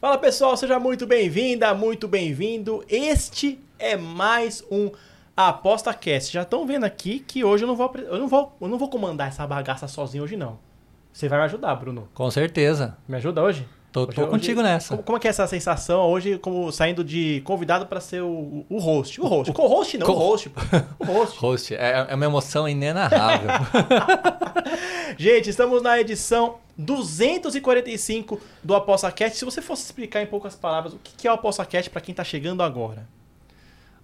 [0.00, 2.82] Fala pessoal, seja muito bem-vinda, muito bem-vindo.
[2.88, 4.90] Este é mais um
[5.36, 6.32] Aposta Cast.
[6.32, 8.88] Já estão vendo aqui que hoje eu não vou, eu não vou, eu não vou
[8.88, 10.58] comandar essa bagaça sozinho hoje não.
[11.12, 12.08] Você vai me ajudar, Bruno?
[12.14, 12.96] Com certeza.
[13.06, 13.66] Me ajuda hoje?
[13.92, 14.90] Tô, Hoje- tô hoje- contigo nessa.
[14.90, 18.64] Como, como é que é essa sensação hoje, como saindo de convidado para ser o,
[18.70, 19.20] o host?
[19.20, 19.50] O host.
[19.50, 20.48] O co-host não, co- o host.
[20.48, 20.60] pô.
[21.00, 21.36] O host.
[21.42, 23.50] Host, é, é uma emoção inenarrável.
[25.18, 29.38] Gente, estamos na edição 245 do ApostaCast.
[29.38, 32.24] Se você fosse explicar em poucas palavras o que é o ApostaCast para quem tá
[32.24, 33.06] chegando agora.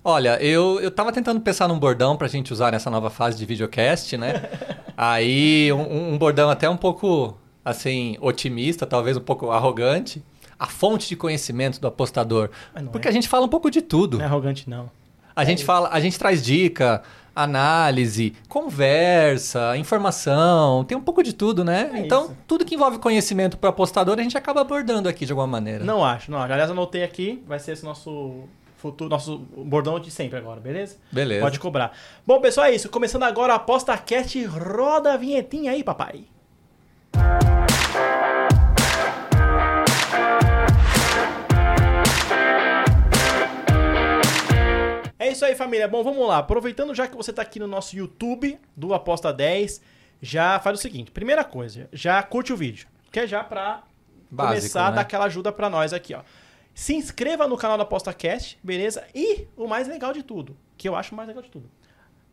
[0.04, 3.44] Olha, eu, eu tava tentando pensar num bordão pra gente usar nessa nova fase de
[3.44, 4.34] videocast, né?
[4.96, 10.22] Aí, um, um bordão até um pouco, assim, otimista, talvez um pouco arrogante.
[10.58, 12.50] A fonte de conhecimento do apostador.
[12.92, 13.10] Porque é.
[13.10, 14.18] a gente fala um pouco de tudo.
[14.18, 14.88] Não é arrogante, não.
[15.34, 17.02] A gente fala, a gente traz dica,
[17.36, 21.90] análise, conversa, informação, tem um pouco de tudo, né?
[21.92, 22.36] É então, isso.
[22.46, 25.84] tudo que envolve conhecimento para apostador, a gente acaba abordando aqui de alguma maneira.
[25.84, 26.52] Não acho, não acho.
[26.52, 28.44] Aliás, anotei aqui, vai ser esse nosso
[28.78, 30.96] futuro, nosso bordão de sempre agora, beleza?
[31.12, 31.42] Beleza.
[31.42, 31.92] Pode cobrar.
[32.26, 32.88] Bom, pessoal, é isso.
[32.88, 36.24] Começando agora a ApostaCast, roda a vinhetinha aí, papai.
[37.14, 37.65] É
[45.36, 45.86] isso aí, família.
[45.86, 46.38] Bom, vamos lá.
[46.38, 49.82] Aproveitando já que você está aqui no nosso YouTube do Aposta 10,
[50.20, 51.10] já faz o seguinte.
[51.10, 52.88] Primeira coisa, já curte o vídeo.
[53.12, 53.82] Que é já para
[54.34, 54.96] começar a né?
[54.96, 56.22] dar aquela ajuda para nós aqui, ó.
[56.74, 59.04] Se inscreva no canal da ApostaCast, beleza?
[59.14, 61.70] E o mais legal de tudo, que eu acho o mais legal de tudo.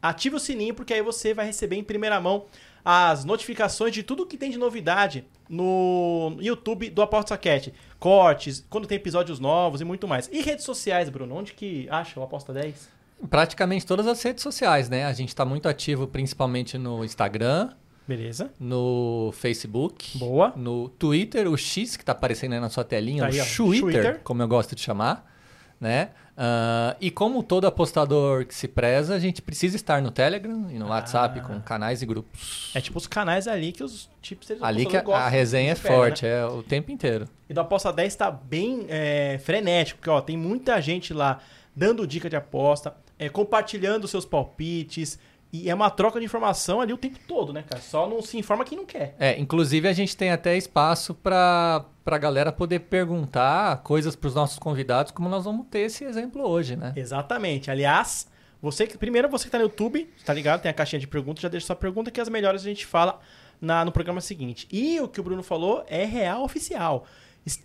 [0.02, 2.46] Ative o sininho, porque aí você vai receber em primeira mão
[2.86, 7.74] as notificações de tudo que tem de novidade no YouTube do ApostaCast.
[8.00, 10.30] Cortes, quando tem episódios novos e muito mais.
[10.32, 11.36] E redes sociais, Bruno?
[11.36, 12.90] Onde que acha o Aposta 10?
[13.30, 15.06] Praticamente todas as redes sociais, né?
[15.06, 17.70] A gente está muito ativo principalmente no Instagram,
[18.06, 18.52] Beleza?
[18.60, 20.52] no Facebook, Boa.
[20.58, 23.82] no Twitter, o X que está aparecendo aí na sua telinha, Tá aí, o Twitter,
[23.82, 24.20] Twitter.
[24.26, 25.33] como eu gosto de chamar,
[25.84, 26.10] né?
[26.36, 30.80] Ah, e como todo apostador que se preza, a gente precisa estar no Telegram e
[30.80, 31.44] no WhatsApp Ah.
[31.44, 32.72] com canais e grupos.
[32.74, 36.26] É tipo os canais ali que os tipos Ali que a, a resenha é forte,
[36.26, 37.28] é o tempo inteiro.
[37.48, 41.40] E do Aposta 10 tá bem é, frenético, porque ó, tem muita gente lá
[41.76, 45.20] dando dica de aposta, é, compartilhando seus palpites,
[45.54, 47.80] e é uma troca de informação ali o tempo todo, né, cara?
[47.80, 49.16] Só não se informa quem não quer.
[49.20, 54.34] É, inclusive a gente tem até espaço para a galera poder perguntar coisas para os
[54.34, 56.92] nossos convidados, como nós vamos ter esse exemplo hoje, né?
[56.96, 57.70] Exatamente.
[57.70, 58.28] Aliás,
[58.60, 60.62] você que primeiro você que tá no YouTube, tá ligado?
[60.62, 63.20] Tem a caixinha de perguntas, já deixa sua pergunta que as melhores a gente fala
[63.62, 64.68] na, no programa seguinte.
[64.72, 67.06] E o que o Bruno falou é real oficial.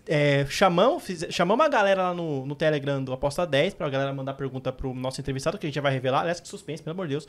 [0.09, 4.11] É, chamamos, fiz- chamamos a galera lá no, no Telegram do Aposta 10 pra galera
[4.13, 6.19] mandar pergunta pro nosso entrevistado, que a gente já vai revelar.
[6.19, 7.25] Aliás, que suspense, pelo amor de Deus.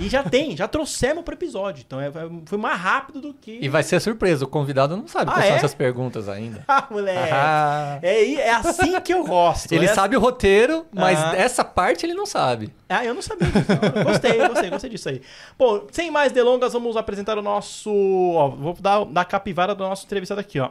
[0.00, 1.84] E já tem, já trouxemos pro episódio.
[1.86, 2.10] Então é,
[2.46, 3.56] foi mais rápido do que.
[3.62, 5.58] E vai ser surpresa, o convidado não sabe Ah, quais são é?
[5.58, 6.64] essas perguntas ainda.
[6.66, 7.30] Ah, moleque.
[7.32, 7.98] Ah.
[8.02, 9.70] É, é assim que eu gosto.
[9.70, 11.36] Ele é sabe o roteiro, mas Ah.
[11.36, 12.72] essa parte ele não sabe.
[12.88, 13.68] Ah, eu não sabia disso.
[13.94, 14.02] não.
[14.04, 15.22] Gostei, gostei, gostei disso aí.
[15.56, 17.90] Bom, sem mais delongas, vamos apresentar o nosso.
[18.34, 20.70] Ó, vou dar da capivara do nosso entrevistado aqui, ó.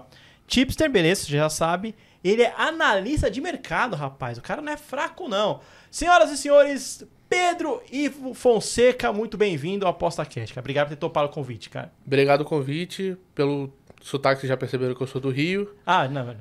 [0.51, 1.95] Chipster, beleza, você já sabe.
[2.22, 4.38] Ele é analista de mercado, rapaz.
[4.38, 5.62] O cara não é fraco, não.
[5.89, 10.53] Senhoras e senhores, Pedro Ivo Fonseca, muito bem-vindo ao Aposta Cast.
[10.53, 10.62] cara.
[10.62, 11.89] Obrigado por ter topado o convite, cara.
[12.06, 13.16] Obrigado o convite.
[13.34, 15.73] Pelo sotaque, vocês já perceberam que eu sou do Rio.
[15.85, 16.35] Ah, não, não.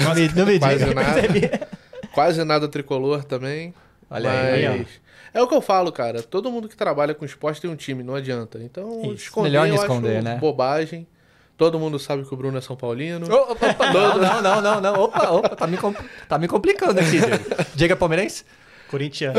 [0.00, 0.94] Não me, não me Quase diga.
[0.94, 1.20] nada.
[1.20, 1.50] percebi.
[2.14, 3.74] Quase nada tricolor também.
[4.08, 4.44] Olha mas...
[4.54, 4.66] aí.
[4.66, 4.86] aí,
[5.34, 6.22] É o que eu falo, cara.
[6.22, 8.60] Todo mundo que trabalha com esporte tem um time, não adianta.
[8.62, 9.14] Então, Isso.
[9.24, 10.36] esconder, Melhor não eu esconder, acho né?
[10.36, 11.06] bobagem.
[11.60, 13.26] Todo mundo sabe que o Bruno é São Paulino.
[13.30, 14.94] Ô, opa, opa, não, não, não, não, não.
[15.02, 17.44] Opa, opa, tá me, compl- tá me complicando aqui, Diego.
[17.74, 18.46] Diego é palmeirense?
[18.88, 19.38] Corintiano.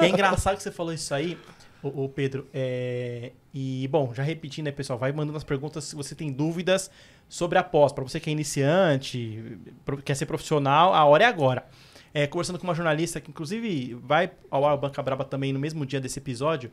[0.00, 1.36] é engraçado que você falou isso aí,
[1.82, 2.46] o, Pedro.
[2.54, 6.88] É, e, bom, já repetindo aí, pessoal, vai mandando as perguntas se você tem dúvidas
[7.28, 7.90] sobre a pós.
[7.90, 9.58] Para você que é iniciante,
[10.04, 11.66] quer ser profissional, a hora é agora.
[12.14, 16.00] É, conversando com uma jornalista que, inclusive, vai ao Banca Braba também no mesmo dia
[16.00, 16.70] desse episódio.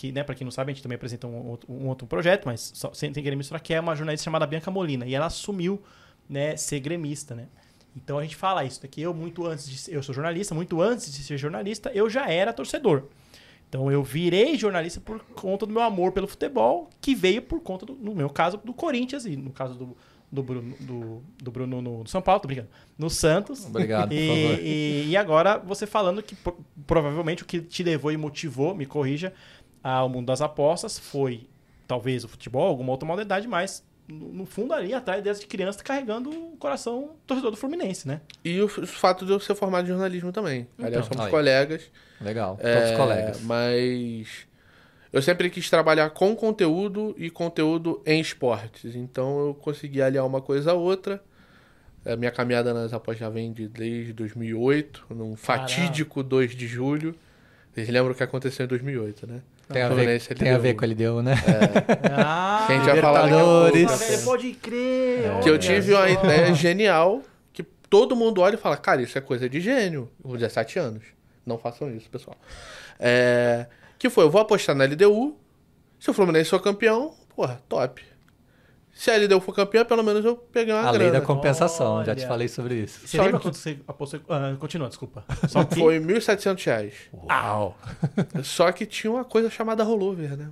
[0.00, 2.46] Que, né, pra quem não sabe, a gente também apresenta um, outro- um outro projeto,
[2.46, 5.04] mas só, sem, sem querer misturar, que é uma jornalista chamada Bianca Molina.
[5.06, 5.82] E ela assumiu
[6.26, 7.48] né, ser gremista, né?
[7.94, 11.12] Então a gente fala isso, que eu muito antes de eu sou jornalista, muito antes
[11.12, 13.02] de ser jornalista, eu já era torcedor.
[13.68, 17.84] Então eu virei jornalista por conta do meu amor pelo futebol, que veio por conta,
[17.84, 19.96] do, no meu caso, do Corinthians e no caso do,
[20.32, 23.66] do Bruno, do, do Bruno no, São Paulo, tô brincando, no Santos.
[23.66, 24.58] Obrigado, por E, favor.
[24.64, 28.86] e, e agora você falando que pro- provavelmente o que te levou e motivou, me
[28.86, 29.32] corrija,
[29.82, 31.48] ao mundo das apostas foi
[31.86, 36.56] talvez o futebol, alguma outra modalidade, mas no fundo ali atrás desde criança carregando o
[36.56, 38.20] coração torcedor do Fluminense, né?
[38.44, 40.66] E o, fato de eu ser formado em jornalismo também.
[40.78, 41.30] Aliás, somos Aí.
[41.30, 41.90] colegas.
[42.20, 43.40] Legal, É, todos colegas.
[43.42, 44.46] Mas
[45.12, 48.94] eu sempre quis trabalhar com conteúdo e conteúdo em esportes.
[48.94, 51.22] Então eu consegui aliar uma coisa a outra.
[52.04, 57.14] A minha caminhada nas apostas já vem de, desde 2008, num fatídico 2 de julho.
[57.72, 59.40] Vocês lembram o que aconteceu em 2008, né?
[59.72, 60.62] Tem a ver, Fluminense, tem a LDU.
[60.62, 61.34] ver com a LDU, né?
[62.12, 65.40] Ah, Que a gente vai falar daqui a pouco, pode crer.
[65.42, 67.22] Que eu tive uma ideia genial
[67.52, 70.10] que todo mundo olha e fala, cara, isso é coisa de gênio.
[70.22, 71.02] Com 17 anos.
[71.46, 72.36] Não façam isso, pessoal.
[72.98, 73.66] É,
[73.98, 75.36] Que foi, eu vou apostar na LDU.
[75.98, 78.02] Se o Fluminense for campeão, porra, top.
[79.00, 81.20] Se a LDU for campeã, pelo menos eu peguei uma A lei grana.
[81.20, 82.28] da compensação, já te Olha.
[82.28, 83.00] falei sobre isso.
[83.08, 84.20] Você Só lembra que- quando você apostou?
[84.28, 85.24] Ah, continua, desculpa.
[85.48, 85.76] Só que...
[85.76, 86.94] Foi 1.700 reais.
[87.10, 87.78] Uau!
[88.44, 90.50] Só que tinha uma coisa chamada rollover, né?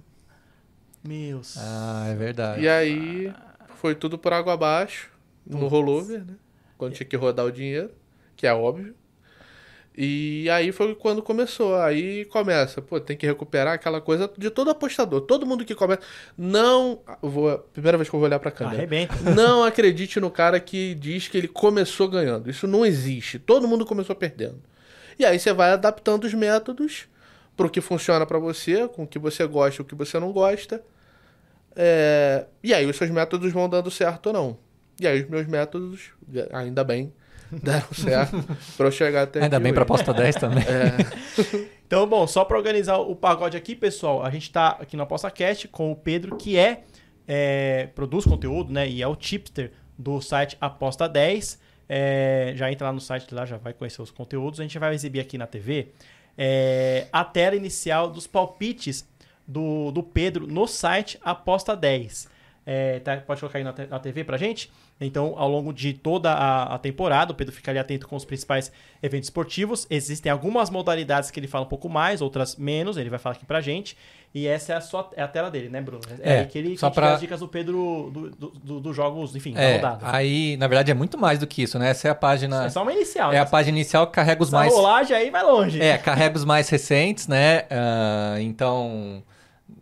[1.06, 1.42] Meu...
[1.58, 2.62] Ah, é verdade.
[2.62, 3.34] E aí
[3.76, 5.10] foi tudo por água abaixo,
[5.46, 6.36] no rollover, né?
[6.78, 7.90] Quando tinha que rodar o dinheiro,
[8.34, 8.94] que é óbvio.
[10.00, 11.74] E aí foi quando começou.
[11.74, 15.22] Aí começa, pô, tem que recuperar aquela coisa de todo apostador.
[15.22, 16.02] Todo mundo que começa.
[16.36, 17.00] Não.
[17.20, 18.76] Vou, primeira vez que eu vou olhar pra câmera.
[18.76, 19.16] Arrebenta.
[19.34, 22.48] Não acredite no cara que diz que ele começou ganhando.
[22.48, 23.40] Isso não existe.
[23.40, 24.62] Todo mundo começou perdendo.
[25.18, 27.08] E aí você vai adaptando os métodos
[27.56, 30.30] pro que funciona pra você, com o que você gosta e o que você não
[30.30, 30.80] gosta.
[31.74, 34.58] É, E aí os seus métodos vão dando certo ou não.
[35.00, 36.12] E aí os meus métodos,
[36.52, 37.12] ainda bem,
[37.62, 38.44] deram certo
[38.76, 39.92] pra eu chegar até Ainda aqui bem pra hoje.
[39.92, 40.64] aposta 10 também.
[40.64, 45.02] É, Então, bom, só pra organizar o pagode aqui, pessoal, a gente tá aqui no
[45.04, 46.82] ApostaCast com o Pedro, que é,
[47.26, 51.58] é, produz conteúdo, né, e é o tipster do site Aposta 10.
[51.88, 54.60] É, já entra lá no site lá, já vai conhecer os conteúdos.
[54.60, 55.88] A gente vai exibir aqui na TV
[56.36, 59.08] é, a tela inicial dos palpites
[59.46, 62.28] do, do Pedro no site Aposta 10.
[62.66, 64.70] É, tá, pode colocar aí na, te- na TV pra gente?
[65.00, 68.72] Então, ao longo de toda a, a temporada, o Pedro ficaria atento com os principais
[69.00, 69.86] eventos esportivos.
[69.88, 72.96] Existem algumas modalidades que ele fala um pouco mais, outras menos.
[72.96, 73.96] Ele vai falar aqui pra gente.
[74.34, 76.02] E essa é a, sua, é a tela dele, né, Bruno?
[76.20, 78.80] É, aí que ele que só dá pra- as dicas do Pedro do- do- do-
[78.80, 80.06] dos jogos, enfim, da É, rodada.
[80.10, 81.90] aí, na verdade, é muito mais do que isso, né?
[81.90, 82.66] Essa é a página.
[82.66, 83.30] É só uma inicial.
[83.30, 83.40] É né?
[83.40, 84.72] a página inicial que carrega os Essa mais.
[84.74, 85.80] rolagem aí vai longe.
[85.80, 87.62] É, carrega os mais recentes, né?
[87.70, 89.22] Ah, então,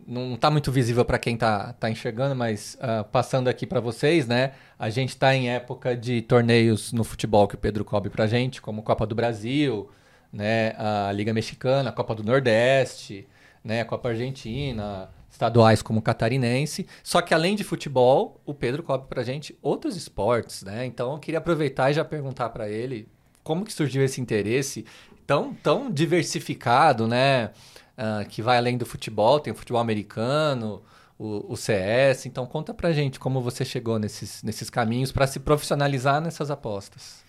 [0.07, 4.25] não tá muito visível para quem tá, tá enxergando, mas ah, passando aqui para vocês,
[4.25, 4.53] né?
[4.79, 8.61] A gente tá em época de torneios no futebol que o Pedro cobre pra gente,
[8.61, 9.89] como Copa do Brasil,
[10.31, 10.73] né?
[10.77, 13.27] A Liga Mexicana, a Copa do Nordeste,
[13.61, 13.81] né?
[13.81, 16.87] A Copa Argentina, estaduais como o Catarinense.
[17.03, 20.85] Só que além de futebol, o Pedro cobre pra gente outros esportes, né?
[20.85, 23.09] Então, eu queria aproveitar e já perguntar para ele
[23.43, 24.85] como que surgiu esse interesse
[25.25, 27.51] tão, tão diversificado, né?
[27.97, 30.83] Ah, que vai além do futebol, tem o futebol americano,
[31.17, 32.27] o, o CS.
[32.27, 37.23] Então conta pra gente como você chegou nesses, nesses caminhos para se profissionalizar nessas apostas.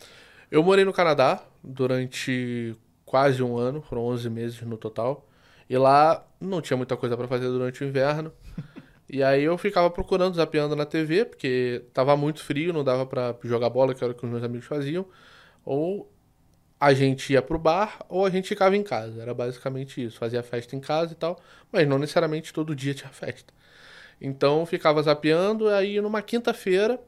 [0.50, 5.26] Eu morei no Canadá durante quase um ano, foram 11 meses no total.
[5.70, 8.32] E lá não tinha muita coisa pra fazer durante o inverno.
[9.11, 13.35] E aí eu ficava procurando, zapeando na TV, porque tava muito frio, não dava pra
[13.43, 15.06] jogar bola, que era o que os meus amigos faziam.
[15.64, 16.12] Ou
[16.80, 19.20] a gente ia pro bar, ou a gente ficava em casa.
[19.20, 20.19] Era basicamente isso.
[20.19, 21.40] Fazia festa em casa e tal,
[21.72, 23.52] mas não necessariamente todo dia tinha festa.
[24.20, 27.00] Então ficava zapeando, aí numa quinta-feira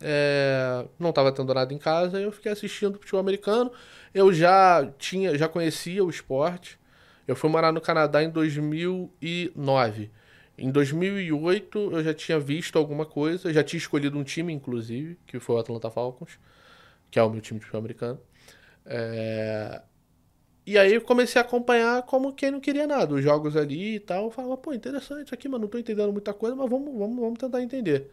[0.00, 3.70] é, não estava tendo nada em casa, eu fiquei assistindo futebol americano.
[4.14, 6.78] Eu já tinha, já conhecia o esporte.
[7.28, 10.10] Eu fui morar no Canadá em 2009.
[10.58, 15.38] Em 2008 eu já tinha visto alguma coisa, já tinha escolhido um time inclusive, que
[15.40, 16.38] foi o Atlanta Falcons,
[17.10, 18.20] que é o meu time de futebol americano.
[18.86, 19.82] É,
[20.66, 24.00] E aí eu comecei a acompanhar como quem não queria nada, os jogos ali e
[24.00, 24.26] tal.
[24.26, 27.16] Eu falava, pô, interessante isso aqui, mas não tô entendendo muita coisa, mas vamos, vamos,
[27.20, 28.10] vamos tentar entender.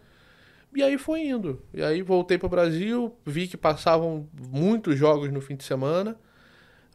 [0.75, 1.61] E aí foi indo.
[1.73, 6.17] E aí voltei pro Brasil, vi que passavam muitos jogos no fim de semana.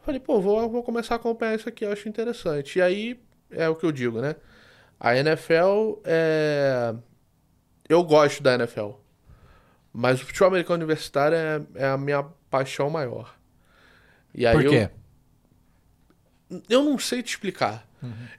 [0.02, 2.78] Falei, pô, vou, vou começar a acompanhar isso aqui, eu acho interessante.
[2.78, 4.36] E aí é o que eu digo, né?
[5.00, 6.94] A NFL é.
[7.88, 8.92] Eu gosto da NFL.
[9.92, 13.36] Mas o futebol americano universitário é, é a minha paixão maior.
[14.34, 14.90] E aí Por eu- quê?
[16.68, 17.86] eu não sei te explicar.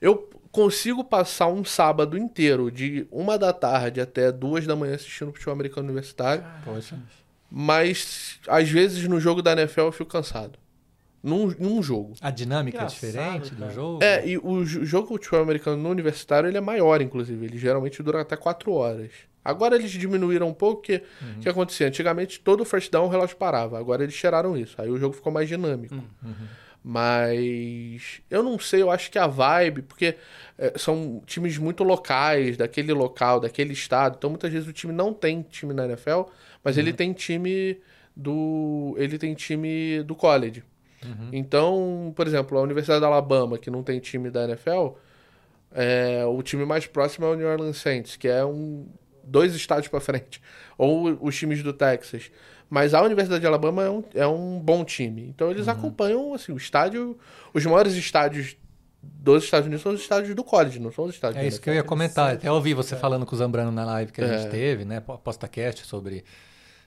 [0.01, 5.31] Eu consigo passar um sábado inteiro, de uma da tarde até duas da manhã, assistindo
[5.31, 6.43] futebol americano universitário.
[6.63, 6.99] Poxa.
[7.49, 10.59] Mas às vezes no jogo da NFL eu fico cansado.
[11.21, 12.15] Num, num jogo.
[12.19, 13.67] A dinâmica é diferente cara.
[13.67, 14.03] do jogo?
[14.03, 17.45] É, e o jo- jogo de futebol americano no universitário ele é maior, inclusive.
[17.45, 19.11] Ele geralmente dura até quatro horas.
[19.43, 21.03] Agora eles diminuíram um pouco, porque
[21.37, 21.87] o que acontecia?
[21.87, 23.77] Antigamente todo first down o relógio parava.
[23.77, 24.81] Agora eles tiraram isso.
[24.81, 25.95] Aí o jogo ficou mais dinâmico.
[26.85, 30.17] Mas eu não sei, eu acho que a vibe, porque
[30.57, 34.15] é, são times muito locais, daquele local, daquele estado.
[34.17, 36.23] Então muitas vezes o time não tem time na NFL,
[36.63, 37.79] mas ele tem time
[38.15, 38.95] do.
[38.97, 40.63] Ele tem time do college.
[41.33, 44.95] Então, por exemplo, a Universidade da Alabama, que não tem time da NFL,
[45.73, 48.87] é, o time mais próximo é o New Orleans Saints, que é um,
[49.23, 50.41] dois estados para frente.
[50.77, 52.29] Ou os times do Texas.
[52.69, 55.27] Mas a Universidade de Alabama é um, é um bom time.
[55.29, 55.73] Então eles Uhum.
[55.73, 57.17] acompanham assim, o estádio.
[57.53, 58.57] Os maiores estádios
[59.01, 61.69] dos Estados Unidos são os estádios do college, não são os estádios É isso que
[61.69, 62.33] eu ia comentar.
[62.33, 64.37] Até ouvi você falando com o Zambrano na live que a É.
[64.39, 64.99] gente teve, né?
[65.01, 66.23] PostaCast sobre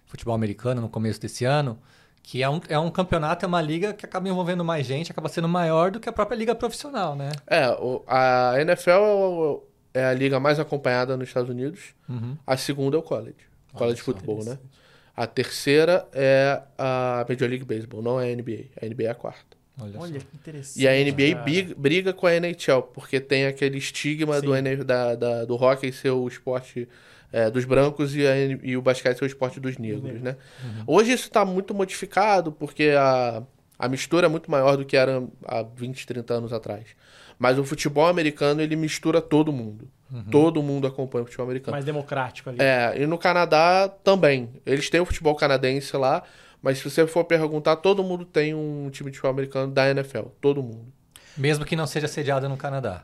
[0.07, 1.78] futebol americano no começo desse ano.
[2.23, 5.28] Que é um, é um campeonato, é uma liga que acaba envolvendo mais gente, acaba
[5.28, 7.31] sendo maior do que a própria liga profissional, né?
[7.47, 9.62] É, o- a NFL
[9.99, 11.95] é a liga mais acompanhada nos Estados Unidos.
[12.09, 12.37] Uhum.
[12.47, 13.37] A segunda é o college.
[13.73, 14.59] College só, football, né?
[15.17, 18.65] A terceira é a Major League Baseball, não é a NBA.
[18.81, 19.57] A NBA é a quarta.
[19.81, 20.83] Olha, Olha, que interessante.
[20.83, 24.85] E a NBA briga, briga com a NHL, porque tem aquele estigma do, Sim.
[24.85, 26.88] Da, da- do hockey ser o esporte
[27.33, 30.37] é, dos brancos e, a e o basquete ser o esporte dos negros, né?
[30.87, 33.43] Hoje isso está muito modificado, porque a,
[33.79, 36.87] a mistura é muito maior do que era há 20, 30 anos atrás.
[37.38, 39.88] Mas o futebol americano, ele mistura todo mundo.
[40.31, 41.73] Todo mundo acompanha o futebol americano.
[41.73, 42.59] Mais democrático ali.
[42.61, 44.49] É, e no Canadá também.
[44.64, 46.23] Eles têm o futebol canadense lá,
[46.62, 50.28] mas se você for perguntar, todo mundo tem um time de futebol americano da NFL.
[50.40, 50.87] Todo mundo.
[51.37, 53.02] Mesmo que não seja sediado no Canadá.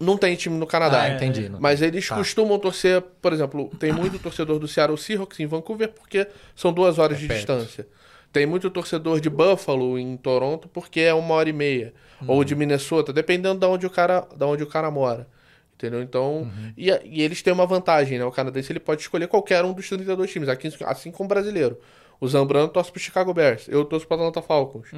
[0.00, 1.02] Não tem time no Canadá.
[1.02, 1.48] Ah, entendi.
[1.48, 2.16] não Mas eles Tá.
[2.16, 6.26] costumam torcer, por exemplo, tem muito torcedor do Seattle Seahawks em Vancouver porque
[6.56, 7.38] são duas horas É de perto.
[7.38, 7.86] distância.
[8.32, 11.92] Tem muito torcedor de Buffalo em Toronto porque é uma hora e meia.
[12.26, 12.44] Ou Uhum.
[12.44, 15.26] de Minnesota, dependendo de onde o cara, da onde o cara mora.
[15.74, 16.00] Entendeu?
[16.00, 16.72] Então, Uhum.
[16.76, 18.24] e, e eles têm uma vantagem, né?
[18.24, 21.76] O canadense ele pode escolher qualquer um dos 32 times, aqui, assim como o brasileiro.
[22.20, 24.88] O Zambrano torce pro Chicago Bears, eu torço pro Atlanta Falcons.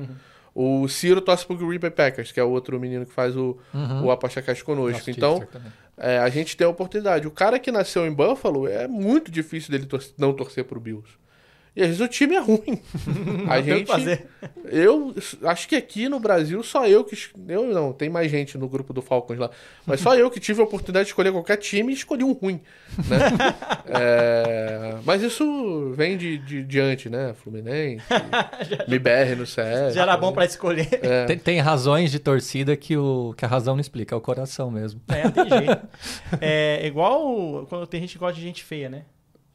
[0.55, 3.57] O Ciro torce pro Green Bay Packers, que é o outro menino que faz o,
[4.05, 4.99] o Aposta Cash conosco.
[4.99, 5.43] Nosso então,
[5.97, 7.27] é, a gente tem a oportunidade.
[7.27, 11.09] O cara que nasceu em Buffalo é muito difícil dele tor- não torcer pro Bills.
[11.77, 12.81] E às vezes o time é ruim.
[13.51, 13.87] a gente.
[13.87, 14.29] fazer.
[14.65, 15.13] Eu
[15.43, 17.17] acho que aqui no Brasil só eu que.
[17.49, 19.51] Eu não, tem mais gente no grupo do Falcons lá.
[19.85, 22.61] Mas só eu que tive a oportunidade de escolher qualquer time e escolhi um ruim.
[23.09, 23.19] Né?
[23.87, 27.35] É, mas isso vem de, de diante, né?
[27.35, 28.05] Fluminense,
[28.89, 29.95] MBR no CS.
[29.95, 30.89] Já era bom pra escolher.
[31.03, 31.27] É.
[31.27, 34.71] Tem, tem razões de torcida que, o, que a razão não explica, é o coração
[34.71, 35.01] mesmo.
[35.09, 35.89] É, tem jeito.
[36.41, 39.03] É igual quando tem gente que gosta de gente feia, né?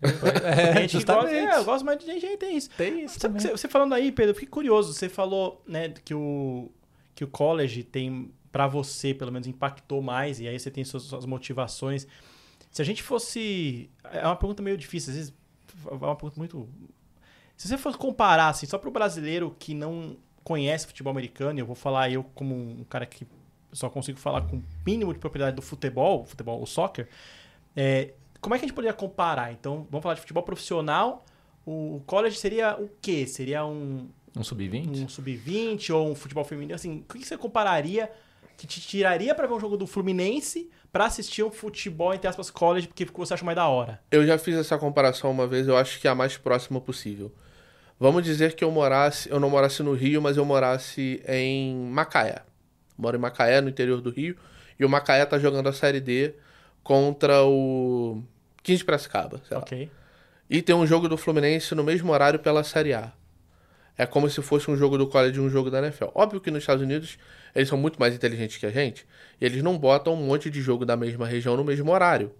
[0.01, 2.69] É, gente gosta, é, eu gosto mais de gente, tem isso.
[2.77, 4.93] Tem isso Sabe, você, você falando aí, Pedro, eu fiquei curioso.
[4.93, 6.71] Você falou, né, que o,
[7.13, 11.03] que o college tem, pra você, pelo menos, impactou mais, e aí você tem suas,
[11.03, 12.07] suas motivações.
[12.71, 13.89] Se a gente fosse.
[14.05, 15.33] É uma pergunta meio difícil, às vezes.
[15.85, 16.69] É uma pergunta muito.
[17.57, 21.75] Se você fosse comparar, assim, só pro brasileiro que não conhece futebol americano, eu vou
[21.75, 23.27] falar eu como um cara que
[23.71, 27.07] só consigo falar com o mínimo de propriedade do futebol, futebol, o soccer,
[27.75, 29.51] é, como é que a gente poderia comparar?
[29.51, 31.25] Então, vamos falar de futebol profissional.
[31.65, 33.27] O college seria o quê?
[33.27, 35.03] Seria um, Um sub-20?
[35.03, 36.73] um sub-20 ou um futebol feminino?
[36.75, 38.09] Assim, o que você compararia
[38.57, 42.49] que te tiraria pra ver um jogo do Fluminense pra assistir um futebol, entre aspas,
[42.49, 44.01] college, porque você acha mais da hora?
[44.11, 47.31] Eu já fiz essa comparação uma vez, eu acho que é a mais próxima possível.
[47.97, 52.41] Vamos dizer que eu morasse, eu não morasse no Rio, mas eu morasse em Macaé.
[52.97, 54.35] Moro em Macaé, no interior do Rio,
[54.77, 56.33] e o Macaé tá jogando a Série D
[56.89, 58.23] contra o
[58.63, 59.61] 15 de Piracicaba, sei lá.
[59.61, 59.91] Ok.
[60.49, 63.13] E tem um jogo do Fluminense no mesmo horário pela Série A.
[63.95, 66.05] É como se fosse um jogo do college e um jogo da NFL.
[66.15, 67.19] Óbvio que nos Estados Unidos
[67.53, 69.05] eles são muito mais inteligentes que a gente.
[69.39, 72.31] E eles não botam um monte de jogo da mesma região no mesmo horário.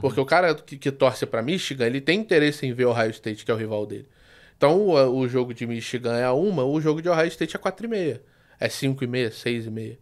[0.00, 3.10] Porque o cara que, que torce pra Michigan, ele tem interesse em ver o Ohio
[3.10, 4.08] State, que é o rival dele.
[4.56, 7.58] Então o, o jogo de Michigan é a uma, o jogo de Ohio State é
[7.58, 8.22] quatro e meia.
[8.58, 9.98] É cinco e meia, seis e meia.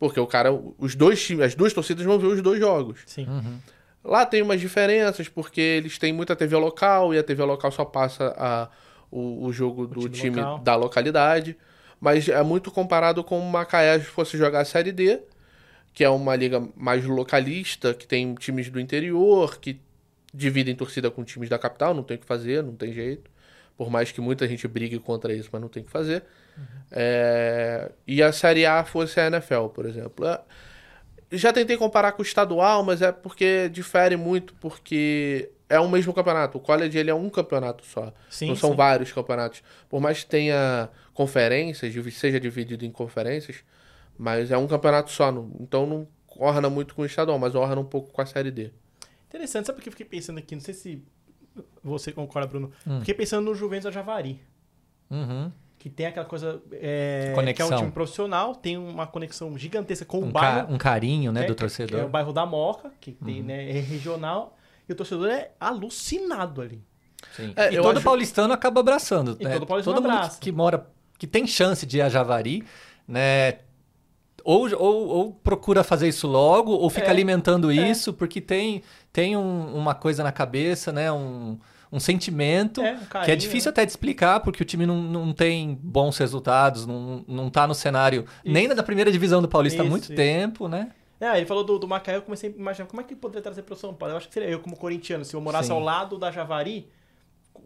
[0.00, 3.00] Porque o cara, os dois times, as duas torcidas vão ver os dois jogos.
[3.04, 3.26] Sim.
[4.02, 7.84] Lá tem umas diferenças, porque eles têm muita TV local e a TV local só
[7.84, 8.70] passa a,
[9.10, 10.58] o, o jogo do time time, local.
[10.60, 11.54] da localidade.
[12.00, 15.20] Mas é muito comparado com o Macaé fosse jogar a Série D,
[15.92, 19.78] que é uma liga mais localista, que tem times do interior, que
[20.32, 23.30] dividem torcida com times da capital, não tem o que fazer, não tem jeito.
[23.76, 26.24] Por mais que muita gente brigue contra isso, mas não tem o que fazer.
[26.90, 30.26] É, E a Série A fosse a NFL, por exemplo.
[30.26, 30.40] É,
[31.32, 36.12] já tentei comparar com o estadual, mas é porque difere muito, porque é o mesmo
[36.12, 36.58] campeonato.
[36.58, 38.12] O college ele é um campeonato só.
[38.28, 38.76] Sim, não são sim.
[38.76, 39.62] vários campeonatos.
[39.88, 43.58] Por mais que tenha conferências, seja dividido em conferências,
[44.18, 45.30] mas é um campeonato só.
[45.60, 48.72] Então não orna muito com o estadual, mas orna um pouco com a série D.
[49.28, 50.56] Interessante, sabe o que eu fiquei pensando aqui?
[50.56, 51.04] Não sei se
[51.82, 52.72] você concorda, Bruno.
[52.84, 52.98] Hum.
[52.98, 54.40] Fiquei pensando no Juventus da Javari.
[55.08, 55.52] Uhum.
[55.80, 56.60] Que tem aquela coisa.
[56.72, 57.68] É, que é Conexão.
[57.72, 60.66] um time profissional, tem uma conexão gigantesca com o Um, bairro.
[60.68, 62.00] ca- um carinho, né, É, do que É torcedor.
[62.00, 62.06] Uhum.
[62.06, 64.56] o bairro da Moca, que tem, né, é regional.
[64.86, 66.82] E o torcedor é alucinado ali.
[67.34, 67.54] Sim.
[67.56, 69.36] É, e todo acho- paulistano acaba abraçando.
[69.40, 69.54] E né?
[69.54, 70.38] todo paulistano mundo abraça.
[70.38, 70.86] que, que mora,
[71.18, 72.62] que tem chance de ir a Javari,
[73.08, 73.58] né?
[74.44, 77.74] ou, ou, ou procura fazer isso logo, ou fica É, alimentando é.
[77.90, 78.82] isso, porque tem,
[79.12, 81.10] tem um- uma coisa na cabeça, né?
[81.12, 81.58] Um,
[81.92, 83.72] um sentimento É, um que é carinho, difícil né?
[83.72, 87.74] até de explicar, porque o time não, não tem bons resultados, não, não tá no
[87.74, 88.74] cenário nem Isso.
[88.74, 90.14] na primeira divisão do Paulista há Isso, muito isso.
[90.14, 90.92] tempo, né?
[91.20, 93.42] É, ele falou do, do Macaé, eu comecei a imaginar como é que ele poderia
[93.42, 94.14] trazer para o São Paulo.
[94.14, 95.74] Eu acho que seria eu, como corintiano, se eu morasse Sim.
[95.74, 96.88] ao lado da Javari,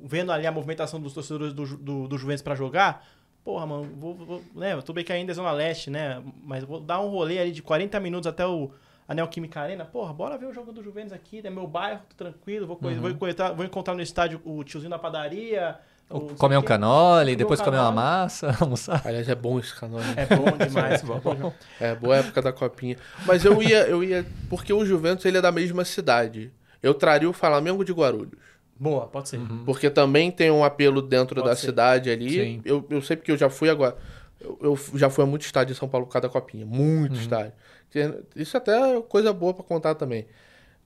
[0.03, 3.07] vendo ali a movimentação dos torcedores do, do, do Juventus para jogar,
[3.45, 6.81] porra, mano, vou, vou, né, tudo bem que ainda é Zona Leste, né, mas vou
[6.81, 8.71] dar um rolê ali de 40 minutos até o
[9.07, 12.25] Anel Química Arena, porra, bora ver o jogo do Juventus aqui, é meu bairro, tô
[12.25, 13.01] tranquilo, vou, co- Uhum.
[13.01, 15.77] vou, encontrar, vou encontrar no estádio o tiozinho da padaria,
[16.09, 17.97] o não sei Comer o um canole, Comer depois um comer uma canole.
[17.97, 19.03] massa, almoçar.
[19.05, 20.01] Aliás, é bom esse canal.
[20.01, 20.15] né?
[20.17, 21.21] É bom demais, É bom.
[21.21, 21.53] bom.
[21.79, 22.97] É, boa época da copinha.
[23.27, 24.25] Mas eu ia, eu ia.
[24.49, 26.51] Porque o Juventus ele é da mesma cidade.
[26.83, 28.33] Eu traria o Flamengo de Guarulhos.
[28.79, 29.41] Boa, pode ser.
[29.65, 31.67] Porque também tem um apelo dentro Pode da ser.
[31.67, 32.31] cidade ali.
[32.31, 32.63] Sim.
[32.65, 33.97] Eu, eu sei porque eu já fui agora.
[34.45, 36.65] Eu, eu já fui a muito estádio em São Paulo por causa da copinha.
[36.67, 37.53] Muito estádio.
[37.91, 40.27] Que- Isso até é coisa boa pra contar também.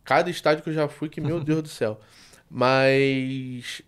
[0.04, 2.00] Cada estádio que eu já fui, que meu Deus do céu.
[2.50, 3.82] Mas.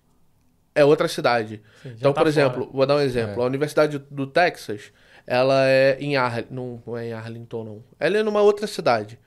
[0.74, 1.60] É outra cidade.
[1.82, 2.70] Sim, Então, tá por exemplo, fora.
[2.72, 3.40] vou dar um exemplo.
[3.40, 3.44] É.
[3.44, 4.92] A Universidade do Texas,
[5.26, 6.54] ela é em Arlington.
[6.86, 7.84] Não, é em Arlington, não.
[7.98, 9.18] Ela é numa outra cidade.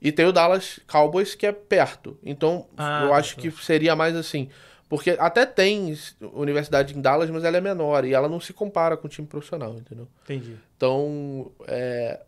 [0.00, 2.18] E tem o Dallas Cowboys, que é perto.
[2.22, 4.48] Então, Ah, eu tá, acho que seria mais assim.
[4.92, 5.96] Porque até tem
[6.34, 8.04] universidade em Dallas, mas ela é menor.
[8.04, 10.06] E ela não se compara com o time profissional, entendeu?
[10.22, 10.54] Entendi.
[10.76, 12.20] Então, é...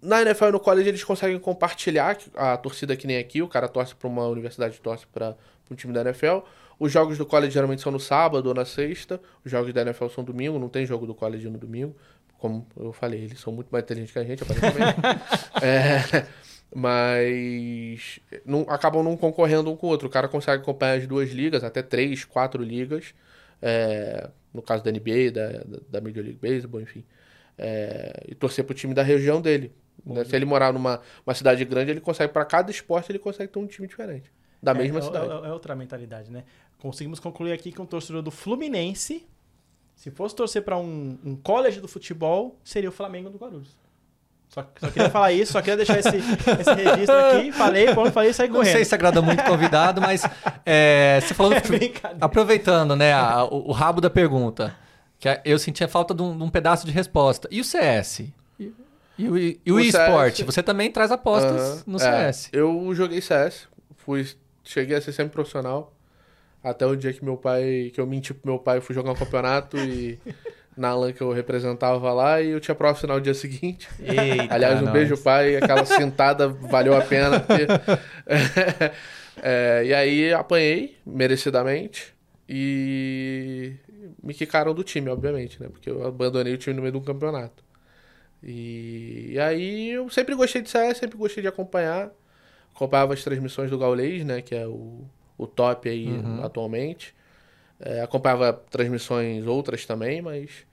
[0.00, 3.66] na NFL e no college eles conseguem compartilhar a torcida que nem aqui, o cara
[3.66, 5.36] torce para uma universidade, torce para
[5.68, 6.46] um time da NFL.
[6.78, 10.06] Os jogos do college geralmente são no sábado ou na sexta, os jogos da NFL
[10.06, 11.96] são domingo, não tem jogo do college no domingo.
[12.38, 14.94] Como eu falei, eles são muito mais inteligentes que a gente, aparentemente.
[15.60, 16.24] É,
[16.74, 20.08] mas não, acabam não concorrendo um com o outro.
[20.08, 23.14] O cara consegue acompanhar as duas ligas, até três, quatro ligas.
[23.60, 27.04] É, no caso da NBA, da, da, Major League Baseball, enfim.
[27.56, 29.72] É, e torcer pro time da região dele.
[30.04, 30.24] né?
[30.24, 33.58] Se ele morar numa uma cidade grande, ele consegue, para cada esporte, ele consegue ter
[33.58, 34.30] um time diferente.
[34.62, 35.30] Da mesma é, cidade.
[35.30, 36.44] É, é outra mentalidade, né?
[36.78, 39.26] Conseguimos concluir aqui que um torcedor do Fluminense,
[39.96, 43.76] se fosse torcer para um, um college do futebol, seria o Flamengo do Guarulhos.
[44.48, 47.52] Só, só queria falar isso, só queria deixar esse, esse registro aqui.
[47.52, 48.72] Falei, quando falei, saí Não correndo.
[48.72, 50.22] sei se agrada muito o convidado, mas
[50.64, 52.16] é, você falou do É.
[52.20, 54.74] Aproveitando, né, a- o, o rabo da pergunta,
[55.18, 57.46] que eu sentia falta de um, de um pedaço de resposta.
[57.50, 58.20] E o CS?
[58.58, 58.72] E,
[59.18, 60.36] e o, e o O eSport?
[60.36, 61.82] CS Você também traz apostas Aham.
[61.86, 62.48] no É, CS.
[62.52, 64.26] eu joguei CS, fui,
[64.64, 65.92] cheguei a ser sempre profissional.
[66.64, 69.14] Até o dia que meu pai, que eu menti pro meu pai, fui jogar um
[69.14, 70.18] campeonato e
[70.78, 73.88] na LAN que eu representava lá e eu tinha prova final no dia seguinte.
[74.00, 74.92] Eita, Aliás, um nós.
[74.92, 75.56] beijo, pai.
[75.56, 77.40] Aquela sentada valeu a pena.
[77.40, 77.66] Porque...
[79.40, 82.12] É, e aí apanhei, merecidamente.
[82.48, 83.74] E
[84.20, 85.68] me quicaram do time, obviamente, né?
[85.68, 87.62] Porque eu abandonei o time no meio de um campeonato.
[88.42, 92.10] E, e aí eu sempre gostei de CS, sempre gostei de acompanhar.
[92.74, 94.42] Acompanhava as transmissões do Gaulês, né?
[94.42, 95.04] Que é o,
[95.36, 96.42] o top aí Uhum.
[96.44, 97.14] atualmente.
[97.80, 100.66] É, acompanhava transmissões outras também, mas.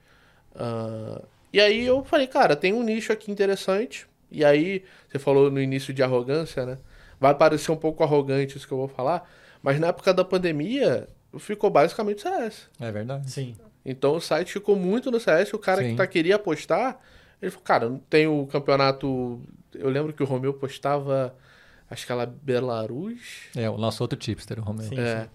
[0.58, 4.06] Ah, e aí eu falei, cara, tem um nicho aqui interessante.
[4.30, 6.78] E aí, você falou no início de arrogância, né?
[7.18, 9.28] Vai parecer um pouco arrogante isso que eu vou falar,
[9.62, 12.68] mas na época da pandemia ficou basicamente CS.
[12.78, 13.30] É verdade.
[13.30, 13.56] Sim.
[13.84, 15.52] Então o site ficou muito no CS.
[15.54, 15.90] O cara Sim.
[15.90, 16.98] que tá, queria apostar,
[17.40, 19.40] ele falou, cara, não tem o campeonato.
[19.72, 21.34] Eu lembro que o Romeu postava,
[21.88, 23.48] acho que ela Belarus.
[23.54, 24.88] É, o nosso outro tipster, o Romeu.
[24.88, 24.98] Sim.
[24.98, 25.28] É.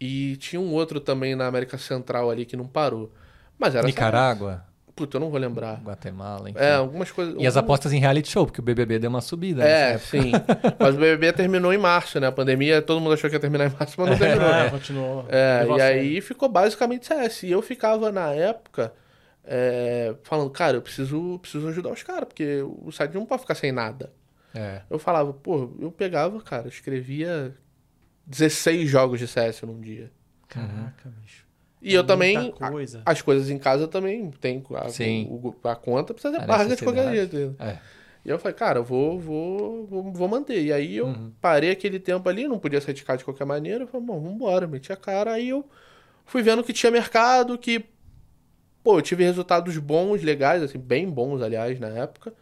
[0.00, 3.12] E tinha um outro também na América Central ali que não parou.
[3.58, 3.86] Mas era.
[3.86, 4.72] Nicarágua, CS.
[4.94, 5.80] Puta, eu não vou lembrar.
[5.82, 6.60] Guatemala, enfim.
[6.60, 7.34] É, algumas coisas.
[7.38, 9.64] E as apostas em reality show, porque o BBB deu uma subida.
[9.64, 10.06] É, época.
[10.06, 10.32] sim.
[10.78, 12.26] Mas o BBB terminou em março, né?
[12.26, 14.48] A pandemia, todo mundo achou que ia terminar em março, mas não terminou.
[14.48, 15.26] Ah, continuou.
[15.28, 17.44] É, e aí ficou basicamente CS.
[17.44, 18.92] E eu ficava na época
[19.44, 23.54] é, falando, cara, eu preciso, preciso ajudar os caras, porque o site não pode ficar
[23.54, 24.12] sem nada.
[24.54, 24.82] É.
[24.90, 27.54] Eu falava, pô, eu pegava, cara, eu escrevia
[28.26, 30.10] 16 jogos de CS num dia.
[30.48, 31.46] Caraca, bicho.
[31.82, 32.54] E eu Muita também.
[32.60, 33.02] a- Coisa.
[33.04, 34.62] as coisas em casa também tem.
[34.76, 35.26] A, Sim.
[35.28, 37.56] o- a conta precisa ser A paga de qualquer jeito.
[37.58, 37.78] É.
[38.24, 40.62] E eu falei, cara, eu vou, vou, vou, vou manter.
[40.62, 41.32] E aí eu Uhum.
[41.40, 43.82] parei aquele tempo ali, não podia sair de casa de qualquer maneira.
[43.82, 45.32] Eu falei, bom, vambora, meti a cara.
[45.32, 45.64] Aí eu
[46.24, 47.84] fui vendo que tinha mercado, que,
[48.84, 52.32] pô, eu tive resultados bons, legais, assim, bem bons, aliás, na época.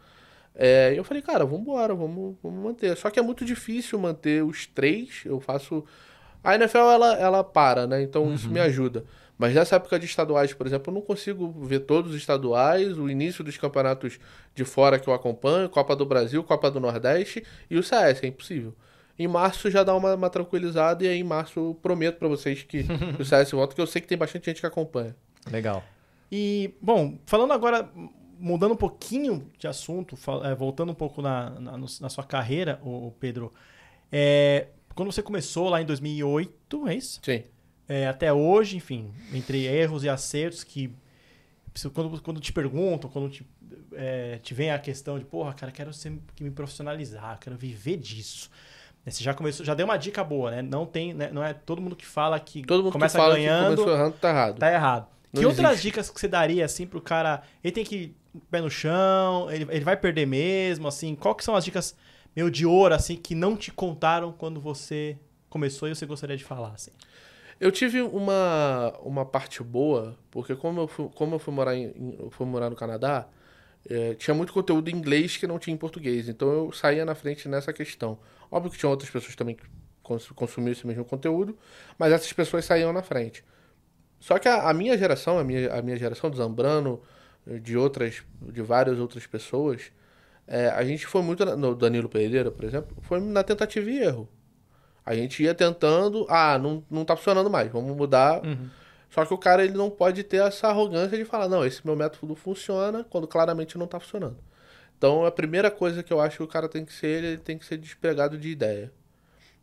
[0.53, 2.95] É, e eu falei, cara, vambora, vamos, vamos manter.
[2.95, 5.23] Só que é muito difícil manter os três.
[5.25, 5.83] Eu faço.
[6.43, 8.03] A NFL, ela, ela para, né?
[8.03, 9.03] Então isso me ajuda.
[9.41, 13.09] Mas nessa época de estaduais, por exemplo, eu não consigo ver todos os estaduais, o
[13.09, 14.19] início dos campeonatos
[14.53, 18.27] de fora que eu acompanho, Copa do Brasil, Copa do Nordeste e o CS, é
[18.27, 18.71] impossível.
[19.17, 22.61] Em março já dá uma, uma tranquilizada e aí em março eu prometo pra vocês
[22.61, 22.85] que
[23.19, 25.15] o CS volta, que eu sei que tem bastante gente que acompanha.
[25.49, 25.83] Legal.
[26.31, 27.89] E, bom, falando agora
[28.37, 33.11] mudando um pouquinho de assunto, é, voltando um pouco na, na, na sua carreira, o
[33.19, 33.51] Pedro,
[34.11, 37.19] é, quando você começou lá em 2008, é isso?
[37.23, 37.43] Sim.
[37.91, 40.93] É, até hoje, enfim, entre erros e acertos que
[41.93, 43.45] quando, quando te perguntam, quando te,
[43.93, 47.97] é, te vem a questão de, porra, cara, quero ser, que me profissionalizar, quero viver
[47.97, 48.49] disso.
[49.05, 50.61] Né, Você já começou, já deu uma dica boa, né?
[50.61, 53.35] Não tem, né, não é todo mundo que fala que Todo mundo começa que fala
[53.35, 54.57] ganhando, que começou errando tá errado.
[54.57, 55.07] tá errado.
[55.33, 55.83] Não que outras existe.
[55.83, 57.41] dicas que você daria assim pro cara?
[57.61, 58.15] Ele tem que ir
[58.49, 61.13] pé no chão, ele, ele vai perder mesmo, assim.
[61.13, 61.93] Qual que são as dicas
[62.33, 65.17] meio de ouro assim que não te contaram quando você
[65.49, 66.91] começou e você gostaria de falar assim?
[67.61, 71.93] Eu tive uma, uma parte boa, porque como eu fui, como eu fui, morar, em,
[72.31, 73.27] fui morar no Canadá,
[73.89, 76.29] eh, tinha muito conteúdo em inglês que não tinha em português.
[76.29, 78.19] Então eu saía na frente nessa questão.
[78.51, 79.63] Óbvio que tinha outras pessoas também que
[80.03, 81.57] cons- consumiam esse mesmo conteúdo,
[81.99, 83.43] mas essas pessoas saíam na frente.
[84.19, 87.01] Só que a, a minha geração, a minha, a minha geração do Zambrano,
[87.63, 89.91] de outras, de várias outras pessoas,
[90.47, 94.29] eh, a gente foi muito, no Danilo Pereira, por exemplo, foi na tentativa e erro.
[95.11, 98.41] A gente ia tentando, ah, não, não tá funcionando mais, vamos mudar.
[99.09, 101.97] Só que o cara ele não pode ter essa arrogância de falar, não, esse meu
[101.97, 104.37] método funciona quando claramente não tá funcionando.
[104.97, 107.57] Então a primeira coisa que eu acho que o cara tem que ser, ele tem
[107.57, 108.89] que ser despregado de ideia.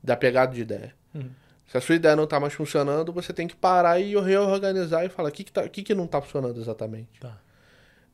[0.02, 0.94] Da pegada de ideia.
[1.14, 1.30] Uhum.
[1.66, 5.08] Se a sua ideia não tá mais funcionando, você tem que parar e reorganizar e
[5.08, 7.18] falar o que, que, tá, que, que não tá funcionando exatamente.
[7.18, 7.38] Tá.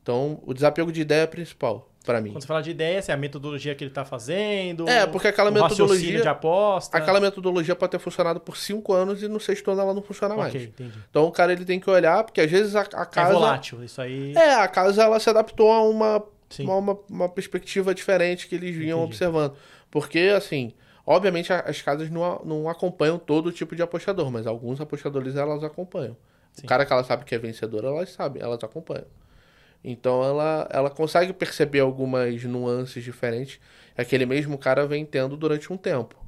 [0.01, 2.31] Então, o desapego de ideia é principal para mim.
[2.31, 4.87] Quando você fala de ideia, assim, a metodologia que ele tá fazendo.
[4.87, 6.97] É, porque aquela o metodologia- de aposta.
[6.97, 10.35] Aquela metodologia pode ter funcionado por cinco anos e no sexto ano ela não funciona
[10.35, 10.53] mais.
[10.53, 10.97] Ok, entendi.
[11.09, 13.33] Então o cara ele tem que olhar, porque às vezes a, a É casa.
[13.33, 14.33] volátil, isso aí.
[14.35, 16.23] É, a casa ela se adaptou a uma,
[16.59, 19.13] uma, uma, uma perspectiva diferente que eles vinham Entendi.
[19.13, 19.53] observando.
[19.91, 20.73] Porque, assim,
[21.05, 26.15] obviamente as casas não, não acompanham todo tipo de apostador, mas alguns apostadores elas acompanham.
[26.51, 26.63] Sim.
[26.65, 29.05] O cara que ela sabe que é vencedor, elas sabem, elas acompanham.
[29.87, 33.59] Então ela, ela consegue perceber algumas nuances diferentes
[33.93, 36.25] que aquele mesmo cara vem tendo durante um tempo.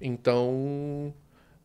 [0.00, 1.12] Então,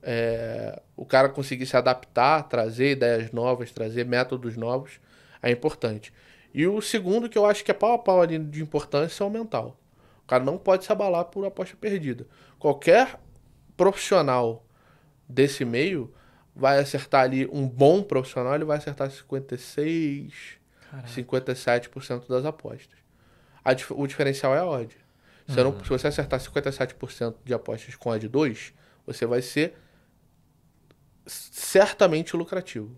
[0.01, 4.99] é, o cara conseguir se adaptar, trazer ideias novas, trazer métodos novos,
[5.41, 6.13] é importante.
[6.53, 9.27] E o segundo, que eu acho que é pau a pau ali de importância, é
[9.27, 9.79] o mental.
[10.25, 12.27] O cara não pode se abalar por aposta perdida.
[12.59, 13.17] Qualquer
[13.77, 14.65] profissional
[15.27, 16.13] desse meio
[16.53, 20.59] vai acertar ali, um bom profissional, ele vai acertar 56,
[20.93, 21.07] Caraca.
[21.09, 22.97] 57% das apostas.
[23.65, 24.95] A o diferencial é a odd.
[25.47, 28.73] Se, eu não- se você acertar 57% de apostas com odd 2,
[29.05, 29.75] você vai ser
[31.25, 32.95] certamente lucrativo.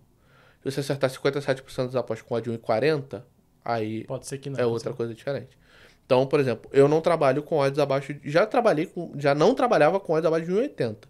[0.64, 3.24] Se você acertar 57% das apostas com odd 1,40,
[3.64, 4.60] aí Pode ser que não.
[4.60, 5.58] é outra coisa diferente.
[6.06, 8.14] Então, por exemplo, eu não trabalho com odds abaixo.
[8.14, 9.14] de- Já trabalhei com.
[9.18, 11.08] Já não trabalhava com odds abaixo de 1,80.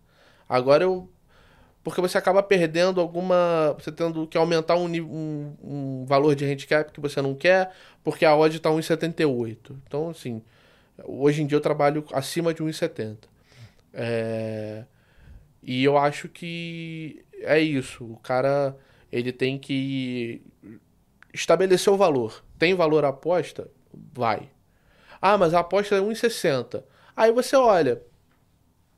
[0.48, 1.10] Agora eu.
[1.86, 3.76] Porque você acaba perdendo alguma.
[3.80, 7.71] Você tendo que aumentar um, um, um valor de handicap que você não quer,
[8.04, 9.58] porque a odd está 1,78.
[9.88, 10.41] Então, assim.
[11.06, 13.17] Hoje em dia eu trabalho acima de 1,70.
[13.93, 14.86] É,
[15.63, 18.06] E eu acho que é isso.
[18.06, 18.76] O cara
[19.12, 20.41] ele tem que
[21.34, 22.43] estabelecer o valor.
[22.60, 23.69] Tem valor a aposta?
[24.13, 24.50] Vai.
[25.21, 26.84] Ah, mas a aposta é 1,60.
[27.15, 28.02] Aí você olha.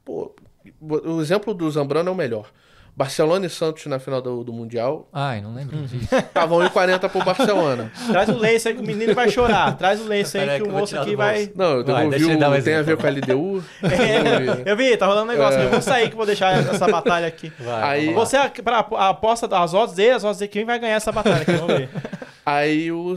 [0.06, 0.36] Pô,
[0.82, 2.52] o exemplo do Zambrano é o melhor.
[2.97, 6.10] Barcelona e Santos na final do, do Mundial Ai, não lembro disso.
[6.17, 7.91] estavam 1,40 pro Barcelona.
[8.10, 9.77] Traz o lenço aí que o menino vai chorar.
[9.77, 11.45] Traz o lenço aí que que o moço aqui vai.
[11.45, 11.51] bolso.
[11.55, 13.63] Não, eu Vai, devolvi o, um tem a ver com a LDU.
[13.88, 15.60] É, eu vi, tá rolando um negócio.
[15.60, 17.53] Eu vou sair que vou deixar essa batalha aqui.
[17.60, 18.13] Vai, Aí-.
[18.15, 21.43] Você, pra, a aposta das odds dele, as odds de quem vai ganhar essa batalha
[21.43, 21.89] aqui, vamos ver.
[22.43, 23.15] Aí o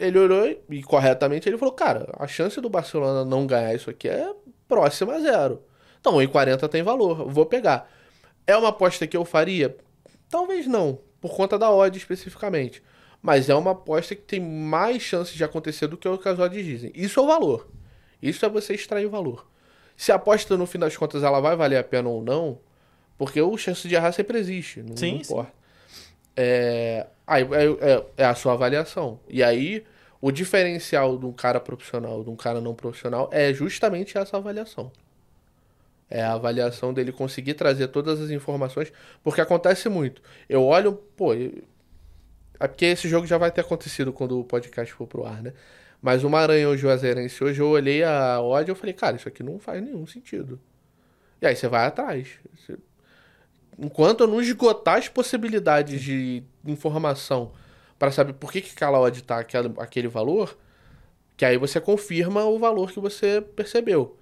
[0.00, 3.88] ele olhou e, e corretamente ele falou: Cara, a chance do Barcelona não ganhar isso
[3.88, 4.30] aqui é
[4.68, 5.62] próxima a zero.
[6.00, 7.88] Então, 1,40 tem valor, eu vou pegar.
[8.46, 9.76] É uma aposta que eu faria?
[10.28, 12.82] Talvez não, por conta da odd especificamente.
[13.22, 16.38] Mas é uma aposta que tem mais chances de acontecer do que o que as
[16.38, 16.92] odds dizem.
[16.94, 17.68] Isso é o valor.
[18.22, 19.46] Isso é você extrair o valor.
[19.96, 22.58] Se a aposta, no fim das contas, ela vai valer a pena ou não,
[23.18, 25.52] porque o chance de errar sempre existe, não, Sim, não importa.
[26.36, 29.18] É, aí é, é- é a sua avaliação.
[29.28, 29.84] E aí,
[30.20, 34.92] o diferencial de um cara profissional de um cara não profissional é justamente essa avaliação.
[36.08, 38.92] É a avaliação dele conseguir trazer todas as informações,
[39.24, 40.22] porque acontece muito.
[40.48, 41.62] Eu olho, pô, eu-
[42.60, 45.52] é porque esse jogo já vai ter acontecido quando o podcast for pro ar, né?
[46.00, 49.28] Mas o Maranhão e o Juazeirense, hoje eu olhei a odd e falei, cara, isso
[49.28, 50.60] aqui não faz nenhum sentido.
[51.42, 52.28] E aí você vai atrás.
[52.54, 52.78] Você-
[53.78, 57.52] Enquanto eu não esgotar as possibilidades de informação
[57.98, 60.56] para saber por que, que aquela odd tá aquele, aquele valor,
[61.36, 64.15] que aí você confirma o valor que você percebeu.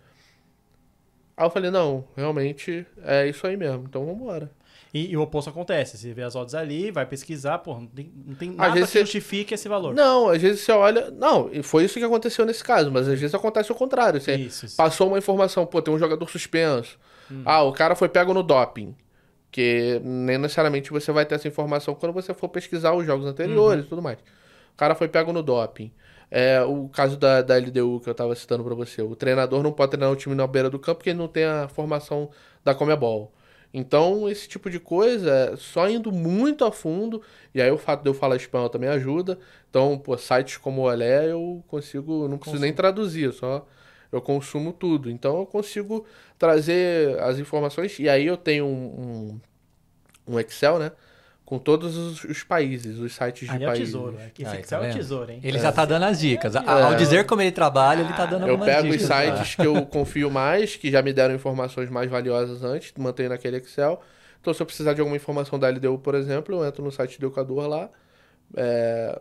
[1.37, 4.51] Aí eu falei, não, realmente é isso aí mesmo, então vambora.
[4.92, 5.99] E, e o oposto acontece.
[5.99, 9.01] Você vê as odds ali, vai pesquisar, pô, não tem, não tem nada que você-
[9.01, 9.92] justifique esse valor.
[9.92, 11.11] Não, às vezes você olha.
[11.11, 14.20] Não, e foi isso que aconteceu nesse caso, mas às vezes acontece o contrário.
[14.20, 14.77] Você Isso, isso.
[14.77, 16.97] passou uma informação, pô, tem um jogador suspenso.
[17.44, 18.94] Ah, o cara foi pego no doping.
[19.51, 23.85] Que nem necessariamente você vai ter essa informação quando você for pesquisar os jogos anteriores
[23.85, 24.18] e tudo mais.
[24.18, 25.90] O cara foi pego no doping.
[26.37, 29.01] É, o caso da, da LDU que eu tava citando pra você.
[29.01, 31.44] O treinador não pode treinar o time na beira do campo porque ele não tem
[31.44, 32.29] a formação
[32.64, 33.33] da Comebol.
[33.73, 37.23] Então, esse tipo de coisa, só indo muito a fundo,
[37.55, 39.38] e aí o fato de eu falar espanhol também ajuda.
[39.70, 43.64] Então, pô, sites como o Olé eu consigo, não preciso nem traduzir, só
[44.11, 45.09] eu consumo tudo.
[45.09, 46.05] Então, eu consigo
[46.37, 49.40] trazer as informações, e aí eu tenho um,
[50.27, 50.90] um, um Excel, né?
[51.45, 53.87] Com todos os, os países, os sites de Ali é o países.
[53.93, 54.17] tesouro.
[54.19, 54.31] é.
[54.39, 55.41] Esse Aí, Excel tá é o tesouro, hein?
[55.43, 56.57] Ele já tá dando as dicas.
[56.57, 59.09] A- Ao dizer como ele trabalha, ele tá dando Eu algumas pego os dicas.
[59.09, 59.37] tá?
[59.37, 63.59] sites que eu confio mais, que já me deram informações mais valiosas antes, mantenho naquele
[63.59, 64.01] Excel.
[64.41, 67.21] Então, se eu precisar de alguma informação da LDU, por exemplo, eu entro no site
[67.21, 67.91] do Educador lá.
[68.57, 69.21] É,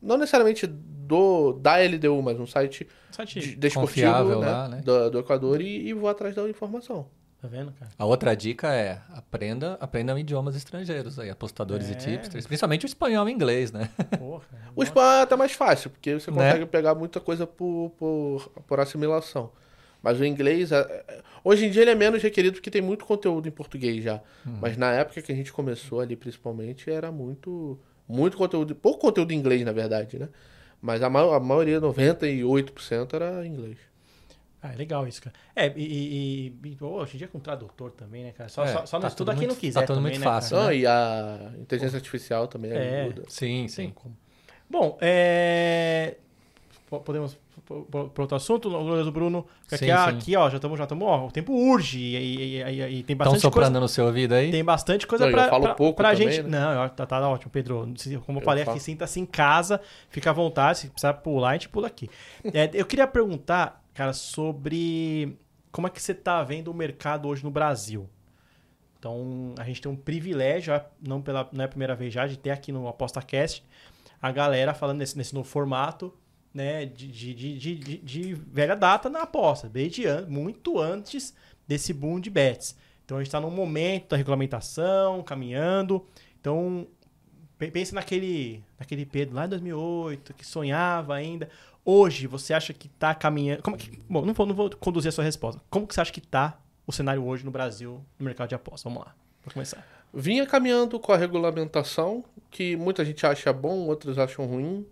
[0.00, 4.06] Não necessariamente do da LDU, mas um site Site, de- desportivo
[4.40, 4.80] né, lá, né?
[4.84, 7.06] Do, do Equador e, e vou atrás da informação.
[7.42, 7.90] Tá vendo, cara?
[7.98, 11.92] A outra dica é aprenda, aprendam idiomas estrangeiros aí, apostadores É.
[11.92, 13.90] e tipsters, principalmente o espanhol e inglês, né?
[14.18, 14.44] Porra.
[14.74, 16.36] O espanhol é até mais fácil, porque você Né?
[16.36, 19.50] consegue pegar muita coisa por, por, por assimilação.
[20.02, 23.04] Mas o inglês, é- é- hoje em dia ele é menos requerido porque tem muito
[23.04, 24.20] conteúdo em português já.
[24.44, 27.78] Mas na época que a gente começou ali, principalmente, era muito,
[28.08, 30.28] muito conteúdo, pouco conteúdo em inglês, na verdade, né?
[30.80, 33.78] Mas a, ma a maioria, 98% era inglês.
[34.62, 35.34] Ah, é legal isso, cara.
[35.56, 38.48] É, e, e- e- hoje em dia com tradutor também, né, cara?
[38.48, 40.12] Só, É, só, só não tá estuda tudo quem muito- não quiser tá tudo também,
[40.12, 40.56] muito né, fácil?
[40.56, 43.02] Não, e a inteligência artificial também É.
[43.02, 43.24] ajuda.
[43.28, 43.90] Sim, sim.
[43.94, 44.16] como.
[44.70, 46.14] Bom, é...
[46.88, 49.46] po- Podemos para outro assunto, o do Bruno.
[49.68, 50.16] que Aqui, Sim, ah, sim.
[50.18, 53.02] aqui, ó, já estamos, já estamos, ó, o tempo urge e, e- e- e- e
[53.02, 53.80] tem Estão bastante soprando coisa.
[53.80, 54.50] no seu ouvido aí?
[54.50, 56.42] Tem bastante coisa Não, eu pra, falo pra, pouco pra também, gente.
[56.48, 56.60] né?
[56.60, 57.92] Não, tá, tá ótimo, Pedro.
[58.26, 58.76] Como eu Eu falei falo.
[58.76, 60.78] aqui, sinta-se em casa, fica à vontade.
[60.78, 62.08] Se precisar pular, a gente pula aqui.
[62.54, 65.38] É, eu queria perguntar, cara, sobre
[65.70, 68.08] como é que você tá vendo o mercado hoje no Brasil.
[68.98, 72.38] Então, a gente tem um privilégio, não, pela, não é a primeira vez já, de
[72.38, 73.64] ter aqui no ApostaCast
[74.22, 76.14] a galera falando nesse, nesse novo formato,
[76.54, 81.34] né, de, de, de, de, velha data na aposta, desde an muito antes
[81.66, 82.76] desse boom de bets.
[83.04, 86.06] Então, a gente está num momento da regulamentação, caminhando.
[86.40, 86.86] Então,
[87.58, 91.48] pe- pense naquele, naquele Pedro lá em 2008, que sonhava ainda.
[91.84, 93.62] Hoje, você acha que está caminhando...
[93.62, 95.60] Como que, bom, não vou, não vou conduzir a sua resposta.
[95.68, 98.84] Como que você acha que está o cenário hoje no Brasil, no mercado de apostas?
[98.84, 99.14] Vamos lá,
[99.44, 99.84] vou começar.
[100.14, 104.86] Vinha caminhando com a regulamentação, que muita gente acha bom, outros acham ruim.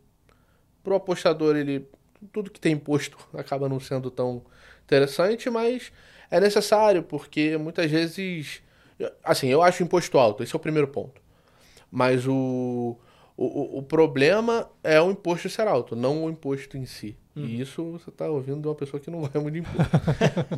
[0.83, 1.87] Pro apostador, ele
[2.33, 4.43] tudo que tem imposto acaba não sendo tão
[4.85, 5.93] interessante, mas
[6.31, 8.63] é necessário, porque muitas vezes.
[9.25, 11.23] Assim, eu acho o imposto alto, esse é o primeiro ponto.
[11.91, 12.97] Mas o,
[13.47, 17.17] o, o problema é o imposto ser alto, não o imposto em si.
[17.37, 19.91] E isso você está ouvindo de uma pessoa que não vai muito de imposto.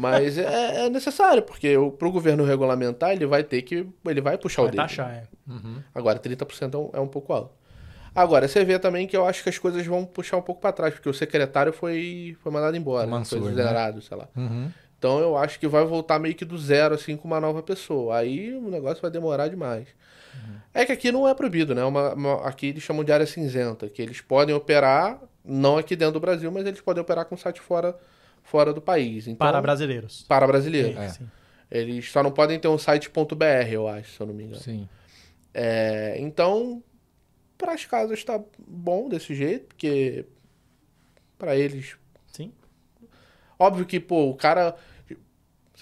[0.00, 3.86] Mas é, é necessário, porque para o governo regulamentar, ele vai ter que.
[4.04, 4.80] Ele vai puxar o Vai dedo.
[4.80, 5.22] taxar, é.
[5.94, 7.54] Agora, 30% é um, é um pouco alto.
[8.14, 10.72] Agora, você vê também que eu acho que as coisas vão puxar um pouco para
[10.72, 13.16] trás, porque o secretário foi, foi mandado embora, O né?
[13.18, 13.60] Mansur, foi né?
[13.60, 14.28] exonerado, sei lá.
[14.36, 14.68] Uhum.
[14.98, 18.16] Então eu acho que vai voltar meio que do zero, assim, com uma nova pessoa.
[18.18, 19.86] Aí o negócio vai demorar demais.
[20.74, 21.84] É que aqui não é proibido, né?
[21.84, 26.14] Uma, uma- aqui eles chamam de área cinzenta, que eles podem operar, não aqui dentro
[26.14, 27.96] do Brasil, mas eles podem operar com site fora,
[28.42, 29.26] fora do país.
[29.26, 30.24] Então, Para brasileiros.
[30.28, 30.98] para brasileiro.
[30.98, 31.08] É.
[31.10, 31.28] Sim.
[31.70, 34.60] Eles só não podem ter um site.br, eu acho, se eu não me engano.
[34.62, 34.88] Sim.
[35.54, 36.82] É, então,
[37.58, 40.24] para as casas está bom desse jeito, porque
[41.38, 41.96] para eles.
[42.32, 42.52] Sim.
[43.58, 44.74] Óbvio que, pô, o cara,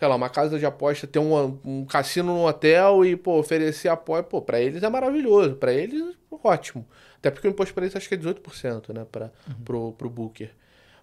[0.00, 3.88] sei lá, uma casa de aposta ter um, um cassino no hotel e, pô, oferecer
[3.88, 6.88] apoio, pô, para eles é maravilhoso, para eles, ótimo.
[7.18, 9.30] Até porque o imposto para eles acho que é 18%, né, pra,
[9.62, 10.50] pro, pro Booker.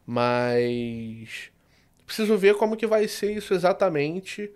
[0.04, 1.52] Mas
[2.08, 4.50] preciso ver como que vai ser isso exatamente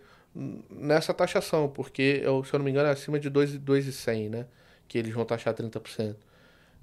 [0.72, 4.48] nessa taxação, porque, eu, se eu não me engano, é acima de 2,100, né?
[4.88, 6.16] Que eles vão taxar 30%.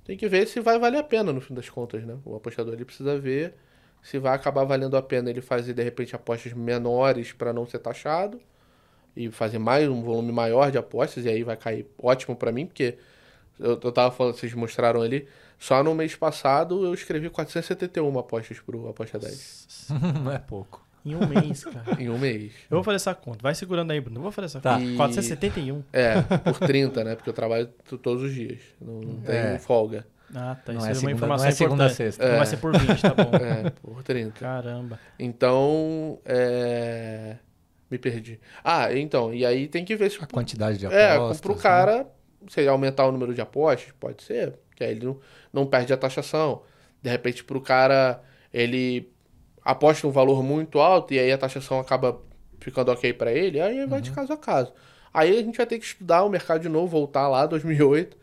[0.04, 2.16] Tem que ver se vai valer a pena no fim das contas, né?
[2.24, 3.54] O apostador ele precisa ver
[4.02, 7.78] se vai acabar valendo a pena ele fazer de repente apostas menores para não ser
[7.78, 8.40] taxado
[9.16, 12.66] e fazer mais um volume maior de apostas e aí vai cair ótimo para mim,
[12.66, 12.96] porque
[13.58, 15.26] eu, eu tava falando, vocês mostraram ali,
[15.58, 19.88] só no mês passado eu escrevi 471 apostas pro Aposta 10
[20.24, 20.86] Não é pouco.
[21.04, 21.84] Em um mês, cara.
[22.02, 22.52] em um mês.
[22.70, 23.38] Eu vou fazer essa conta.
[23.40, 24.18] Vai segurando aí, Bruno.
[24.18, 24.74] Eu vou fazer essa Tá.
[24.74, 24.84] conta.
[24.84, 25.82] E- 471.
[25.92, 27.14] É, por 30, né?
[27.14, 27.68] Porque eu trabalho
[28.02, 28.60] todos os dias.
[28.80, 29.58] Não, não tenho É.
[29.58, 30.06] folga.
[30.34, 30.72] Ah, tá.
[30.72, 31.96] Não Isso é é, uma segunda- informação não é segunda a importante.
[31.96, 32.28] sexta.
[32.28, 33.30] Não vai ser por 20, tá bom.
[33.66, 34.30] É, por 30.
[34.40, 34.98] Caramba.
[35.18, 37.36] Então, é...
[37.90, 38.38] Me perdi.
[38.62, 41.40] Ah, então, e aí tem que ver se A quantidade de é, apostas.
[41.40, 41.60] pro né?
[41.62, 42.06] cara,
[42.46, 45.18] se ele aumentar o número de apostas, pode ser, que aí ele não,
[45.50, 46.62] não perde a taxação.
[47.02, 48.20] De repente, pro cara,
[48.52, 49.10] ele
[49.64, 52.20] aposta um valor muito alto e aí a taxação acaba
[52.60, 54.02] ficando ok pra ele, aí vai Uhum.
[54.02, 54.72] de caso a caso.
[55.14, 58.18] Aí a gente vai ter que estudar o mercado de novo, voltar lá 2008,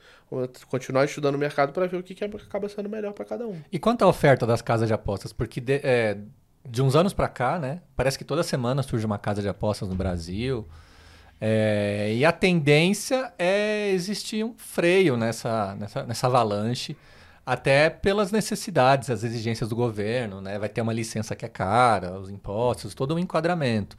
[0.67, 3.61] continuar estudando o mercado pra ver o que, que acaba sendo melhor pra cada um.
[3.71, 5.31] E quanto à oferta das casas de apostas?
[5.31, 6.17] Porque de, é,
[6.67, 7.81] de uns anos pra cá, né?
[7.95, 10.67] Parece que toda semana surge uma casa de apostas no Brasil.
[11.39, 16.95] É, e a tendência é existir um freio nessa, nessa, nessa avalanche,
[17.45, 20.57] até pelas necessidades, as exigências do governo, né?
[20.57, 23.97] Vai ter uma licença que é cara, os impostos, todo um enquadramento.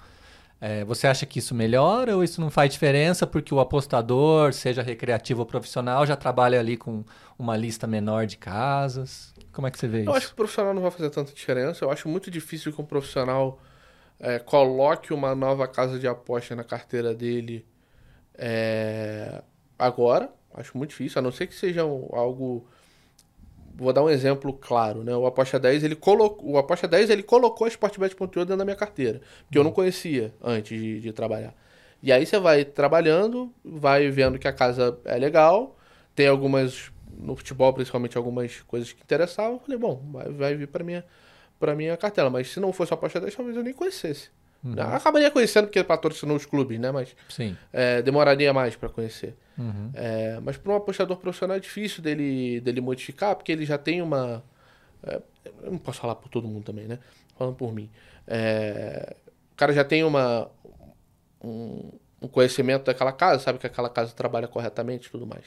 [0.61, 4.83] É, você acha que isso melhora ou isso não faz diferença porque o apostador, seja
[4.83, 7.05] recreativo ou profissional, já trabalha ali com
[7.39, 9.35] uma lista menor de casas?
[9.53, 10.17] Como é que você vê Eu isso?
[10.17, 11.85] acho que o profissional não vai fazer tanta diferença.
[11.85, 13.61] Eu acho muito difícil que um profissional
[14.21, 17.67] é, coloque uma nova casa de aposta na carteira dele
[18.35, 19.43] é,
[19.79, 20.33] agora.
[20.55, 22.69] Acho muito difícil, a não ser que seja algo.
[23.77, 25.15] Vou dar um exemplo claro, né?
[25.15, 28.77] O Aposta 10, ele colocou, o Aposta 10, ele colocou a Sportbet.io dentro da minha
[28.77, 31.55] carteira, que eu não conhecia antes de, de trabalhar.
[32.03, 35.77] E aí você vai trabalhando, vai vendo que a casa é legal,
[36.15, 39.55] tem algumas no futebol, principalmente algumas coisas que interessavam.
[39.55, 41.05] Eu falei, bom, vai, vai vir para minha
[41.59, 44.31] para minha cartela, mas se não fosse a Aposta 10, talvez eu nem conhecesse.
[44.65, 46.91] Eu acabaria conhecendo porque patrocinou os clubes, né?
[46.91, 47.15] Mas
[47.73, 49.35] é, demoraria mais para conhecer.
[49.57, 49.91] Uhum.
[49.95, 54.03] É, mas para um apostador profissional é difícil dele, dele modificar, porque ele já tem
[54.03, 54.43] uma.
[55.03, 55.21] é,
[55.63, 56.99] eu não posso falar por todo mundo também, né?
[57.39, 57.89] Falando por mim.
[58.27, 59.15] É,
[59.53, 60.51] o cara já tem uma,
[61.43, 65.45] um, um conhecimento daquela casa, sabe que aquela casa trabalha corretamente e tudo mais.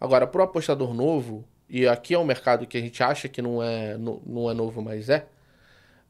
[0.00, 3.40] Agora, para o apostador novo, e aqui é um mercado que a gente acha que
[3.40, 5.24] não é, no- não é novo, mas é,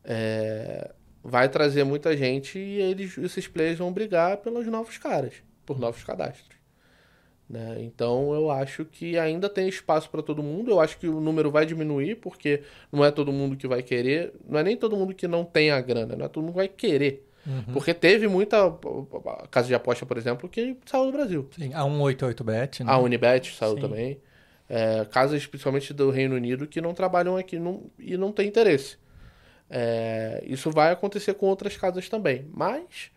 [0.03, 0.91] é,
[1.25, 5.33] vai trazer muita gente e eles, esses players vão brigar pelos novos caras,
[5.65, 6.55] por novos cadastros.
[7.49, 7.77] né?
[7.81, 10.71] Então eu acho que ainda tem espaço para todo mundo.
[10.71, 14.35] Eu acho que o número vai diminuir, porque não é todo mundo que vai querer,
[14.47, 16.59] não é nem todo mundo que não tem a grana, não é todo mundo que
[16.59, 17.27] vai querer.
[17.75, 18.57] Porque teve muita
[19.51, 21.47] casa de aposta, por exemplo, que saiu do Brasil.
[21.59, 21.75] Sim.
[21.75, 22.91] A 188bet, né?
[22.91, 23.81] A Unibet saiu Sim.
[23.81, 24.21] também.
[24.67, 28.97] É, casas, principalmente do Reino Unido, que não trabalham aqui não- e não tem interesse.
[29.77, 32.49] É, isso vai acontecer com outras casas também.
[32.55, 33.11] Mas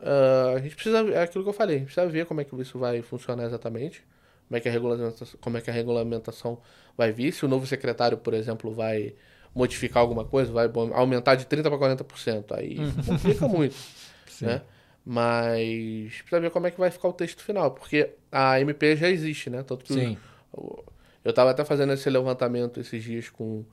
[0.00, 0.98] ah, a gente precisa.
[1.12, 3.44] É aquilo que eu falei, a gente precisa ver como é que isso vai funcionar
[3.44, 4.02] exatamente.
[4.48, 6.58] Como é que a regulamentação, como é que a regulamentação
[6.96, 7.32] vai vir.
[7.32, 9.14] Se o novo secretário, por exemplo, vai
[9.54, 12.58] modificar alguma coisa, vai aumentar de 30% para 40%.
[12.58, 13.76] Aí complica muito
[14.26, 14.46] Sim.
[14.46, 14.62] né?
[15.04, 19.08] Mas precisa ver como é que vai ficar o texto final, porque a MP já
[19.08, 19.62] existe, né?
[19.62, 20.18] Tanto que Sim.
[21.24, 23.64] eu tava até fazendo esse levantamento esses dias com,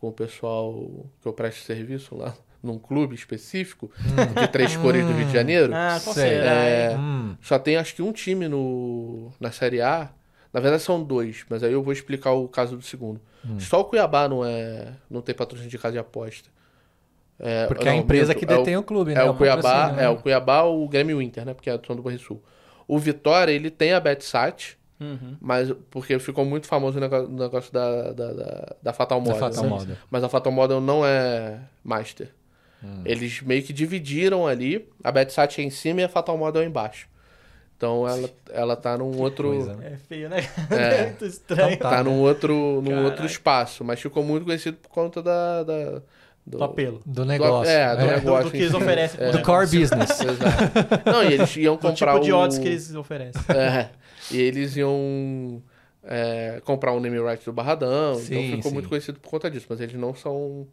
[0.00, 3.90] com o pessoal que eu presto serviço lá num clube específico
[4.38, 5.72] de três cores do Rio de Janeiro.
[5.74, 6.30] Ah, qual Sei.
[6.30, 6.52] será?
[6.52, 6.96] É?
[6.96, 10.10] Hum, Só tem acho que um time no, na Série A.
[10.52, 13.20] Na verdade são dois, mas aí eu vou explicar o caso do segundo.
[13.58, 16.50] Só o Cuiabá não é não tem patrocínio de casa de aposta.
[17.38, 19.24] É, porque é a não, empresa minto, que é detém o, clube, é né?
[19.24, 20.04] o Cuiabá, patrocínio, né?
[20.04, 21.54] é o Cuiabá ou o Grêmio Inter, né?
[21.54, 22.42] Porque é são do Banrisul.
[22.86, 25.34] O Vitória, ele tem a BetSat, Uhum.
[25.40, 29.40] mas porque ficou muito famoso o negócio, negócio da, da, da, da Fatal Da Model.
[29.40, 29.70] Fatal né?
[29.70, 29.96] Model.
[30.10, 32.28] Mas a Fatal Model não é Master.
[32.84, 33.02] Hum.
[33.04, 36.66] Eles meio que dividiram ali, a BetSat é em cima e a Fatal Model é
[36.66, 37.08] embaixo.
[37.80, 39.48] Então ela, ela tá num outro.
[39.48, 39.92] coisa, né?
[39.94, 40.46] É feio, né?
[40.70, 41.06] É.
[41.08, 41.72] muito estranho.
[41.72, 45.62] Então Tá num outro, num outro espaço, mas ficou muito conhecido por conta da.
[45.62, 46.02] da
[46.46, 47.00] do, Do apelo.
[47.06, 47.70] Do negócio.
[47.70, 48.16] é, do É.
[48.16, 48.44] negócio.
[48.46, 49.20] Do que eles oferecem.
[49.24, 49.30] É.
[49.32, 50.10] Do core business.
[50.20, 51.10] Exato.
[51.10, 52.36] Não, e eles iam Do comprar tipo de o...
[52.36, 53.42] odds que eles oferecem.
[53.54, 53.88] É,
[54.30, 55.62] e eles iam
[56.02, 58.74] é, comprar o name right do Barradão, Sim, então ficou sim.
[58.74, 60.66] muito conhecido por conta disso, mas eles não são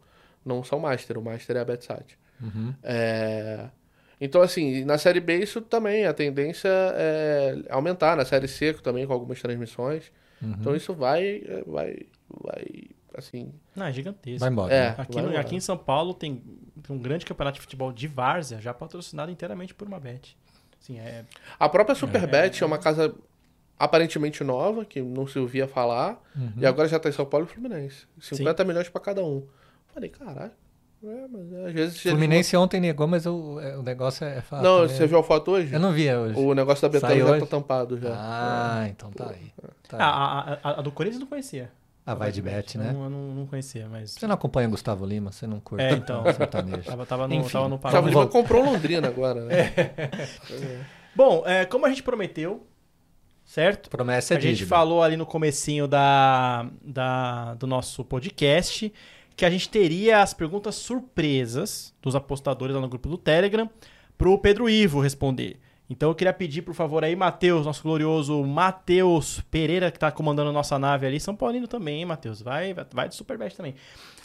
[0.44, 2.18] não são Master, o Master é a BetSat.
[2.42, 2.72] Uhum.
[2.82, 3.66] É,
[4.20, 9.06] então, assim, na Série B isso também, a tendência é aumentar, na Série C também
[9.06, 10.54] com algumas transmissões, Uhum.
[10.60, 11.96] então isso vai, vai,
[12.30, 12.64] vai,
[13.20, 13.52] assim...
[13.76, 14.40] Não, é gigantesco.
[14.40, 14.72] Vai embora.
[14.74, 14.88] É.
[14.90, 14.94] né?
[14.98, 15.40] Aqui, vai no- embora.
[15.40, 16.42] aqui em São Paulo tem
[16.88, 20.36] um grande campeonato de futebol de várzea, já patrocinado inteiramente por uma bet.
[20.80, 21.24] Assim, é,
[21.58, 22.66] A própria Superbet é.
[22.66, 23.14] uma casa
[23.78, 26.52] aparentemente nova, que não se ouvia falar, Uhum.
[26.56, 28.06] e agora já tá em São Paulo e Fluminense.
[28.20, 29.46] 50 milhões pra cada um.
[29.94, 30.50] Falei, caralho.
[31.04, 32.02] É, mas às vezes.
[32.02, 34.64] Fluminense ontem negou, mas o, é, o negócio é fato.
[34.64, 34.88] Não, né?
[34.88, 35.72] você viu a foto hoje?
[35.72, 36.36] Eu não vi hoje.
[36.36, 37.40] O negócio da Betano já hoje?
[37.40, 38.10] tá tampado já.
[38.16, 39.52] Ah, então tá aí.
[39.88, 40.02] Tá aí.
[40.02, 41.70] Ah, a, a, a do Corinthians eu não conhecia.
[42.10, 42.90] Ah, vai de bet, né?
[42.90, 44.12] Não, eu não, não conhecia, mas.
[44.12, 45.30] Você não acompanha o Gustavo Lima?
[45.30, 46.24] Você não curte É, então.
[46.32, 46.82] sertanejo?
[46.82, 47.50] Tava, tava, no, Enfim.
[47.52, 48.08] tava no O Thiago Paraná.
[48.08, 49.74] Lima comprou Londrina agora, né?
[51.14, 52.66] Bom, é, como a gente prometeu,
[53.44, 53.90] certo?
[53.90, 54.74] Promessa é a gente dívida.
[54.74, 58.90] falou ali no comecinho da, da, do nosso podcast
[59.36, 63.68] que a gente teria as perguntas surpresas dos apostadores lá no grupo do Telegram
[64.16, 65.60] pro Pedro Ivo responder.
[65.90, 70.50] Então eu queria pedir, por favor, aí, Matheus, nosso glorioso Matheus Pereira, que tá comandando
[70.50, 72.42] a nossa nave ali, São Paulino também, hein, Matheus?
[72.42, 73.74] Vai, vai, de Superbet também.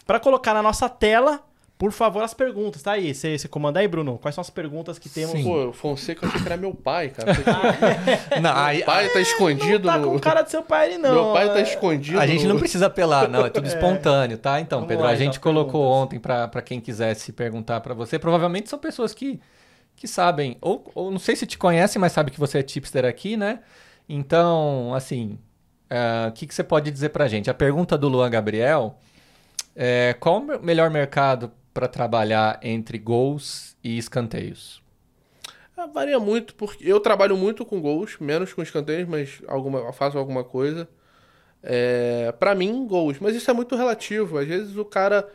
[0.06, 1.42] Para colocar na nossa tela,
[1.78, 3.14] por favor, as perguntas, tá aí.
[3.14, 4.18] Você comanda aí, Bruno?
[4.18, 5.32] Quais são as perguntas que temos?
[5.32, 5.44] Sim.
[5.46, 7.32] Pô, o Fonseca eu achei que era meu pai, cara.
[7.32, 7.44] Achei
[8.30, 10.98] que Não, meu aí, pai tá escondido Não tá com cara do seu pai ali,
[10.98, 11.14] não.
[11.14, 11.64] Meu pai tá É.
[11.64, 14.60] escondido a gente não precisa apelar, não, é tudo espontâneo, tá?
[14.60, 16.04] Então, Vamos Pedro, lá, a então, gente as colocou perguntas.
[16.04, 18.20] ontem pra quem quisesse perguntar pra você.
[18.20, 19.40] Provavelmente são pessoas que,
[20.04, 23.06] que sabem, ou, ou não sei se te conhecem, mas sabe que você é tipster
[23.06, 23.62] aqui, né?
[24.10, 25.40] Então, assim,
[25.90, 27.50] é, o que, que você pode dizer pra gente?
[27.50, 28.98] A pergunta do Luan Gabriel
[29.76, 34.82] é qual o me- melhor mercado pra trabalhar entre gols e escanteios?
[35.76, 40.18] Ah, varia muito, porque eu trabalho muito com gols, menos com escanteios, mas alguma, faço
[40.18, 40.88] alguma coisa.
[41.64, 43.20] É, para mim, gols.
[43.20, 44.38] Mas isso é muito relativo.
[44.38, 45.28] Às vezes o cara.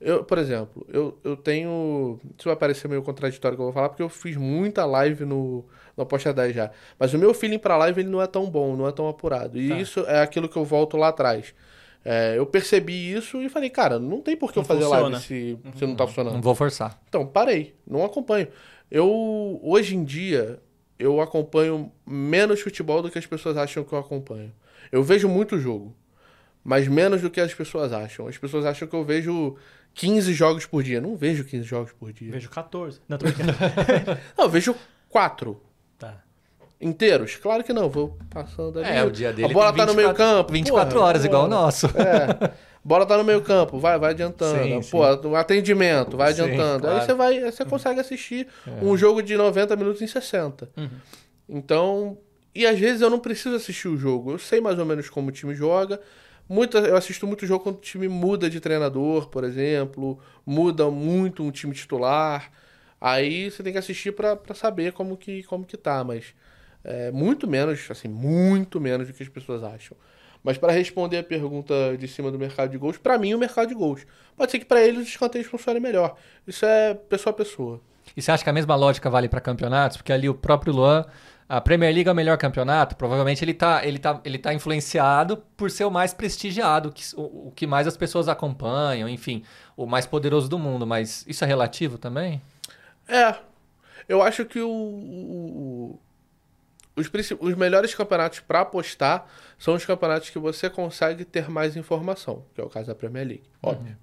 [0.00, 2.20] Eu, por exemplo, eu, eu tenho.
[2.38, 5.64] Isso vai parecer meio contraditório que eu vou falar, porque eu fiz muita live no,
[5.96, 6.70] no Aposta 10 já.
[6.98, 9.58] Mas o meu feeling pra live ele não é tão bom, não é tão apurado.
[9.58, 9.76] E Tá.
[9.78, 11.54] isso é aquilo que eu volto lá atrás.
[12.04, 15.02] É, eu percebi isso e falei, cara, não tem por que Não eu fazer funciona.
[15.08, 16.34] live se, se não tá funcionando.
[16.34, 17.00] Não vou forçar.
[17.08, 18.46] Então, parei, não acompanho.
[18.90, 20.60] Eu, hoje em dia,
[20.98, 24.52] eu acompanho menos futebol do que as pessoas acham que eu acompanho.
[24.92, 25.92] Eu vejo muito jogo,
[26.62, 28.28] mas menos do que as pessoas acham.
[28.28, 29.56] As pessoas acham que eu vejo
[29.96, 31.00] 15 jogos por dia.
[31.00, 32.30] Não vejo 15 jogos por dia.
[32.30, 33.00] Vejo 14.
[33.08, 33.52] Não, tô brincando.
[34.36, 34.76] Não, eu vejo
[35.08, 35.60] 4
[35.98, 36.22] tá.
[36.78, 37.36] inteiros.
[37.36, 38.90] Claro que não, vou passando ali.
[38.90, 40.52] É, o dia dele A bola tem tá no meio 24 campo.
[40.52, 41.60] 24 porra, horas, igual o porra.
[41.60, 41.86] nosso.
[41.86, 42.52] É.
[42.84, 44.82] Bola tá no meio campo, vai, vai adiantando.
[44.84, 46.86] Sim, Pô, o atendimento, vai Sim, adiantando.
[46.86, 47.06] Aí claro.
[47.06, 48.46] você vai, aí você consegue assistir
[48.80, 50.70] um jogo de 90 minutos em 60.
[50.76, 50.88] Uhum.
[51.48, 52.18] Então,
[52.54, 54.30] e às vezes eu não preciso assistir o jogo.
[54.30, 56.00] Eu sei mais ou menos como o time joga.
[56.48, 61.42] Muita, eu assisto muito jogo quando o time muda de treinador, por exemplo, muda muito
[61.42, 62.50] um time titular.
[63.00, 66.34] Aí você tem que assistir pra saber como que, como que tá, mas
[66.84, 69.96] é, muito menos, assim, muito menos do que as pessoas acham.
[70.42, 73.66] Mas para responder a pergunta de cima do mercado de gols, pra mim o mercado
[73.66, 74.06] de gols.
[74.36, 76.16] Pode ser que pra eles os escanteios funcionem melhor.
[76.46, 77.80] Isso é pessoa a pessoa.
[78.16, 79.96] E você acha que a mesma lógica vale para campeonatos?
[79.96, 81.04] Porque ali o próprio Luan,
[81.48, 85.36] a Premier League é o melhor campeonato, provavelmente ele tá, ele tá, ele tá influenciado
[85.56, 89.42] por ser o mais prestigiado, que, o, o que mais as pessoas acompanham, enfim,
[89.76, 90.86] o mais poderoso do mundo.
[90.86, 92.42] Mas isso é relativo também?
[93.08, 93.34] É.
[94.08, 96.00] Eu acho que o, o-
[96.96, 99.26] os, os melhores campeonatos para apostar
[99.58, 103.26] são os campeonatos que você consegue ter mais informação, que é o caso da Premier
[103.26, 103.96] League, óbvio.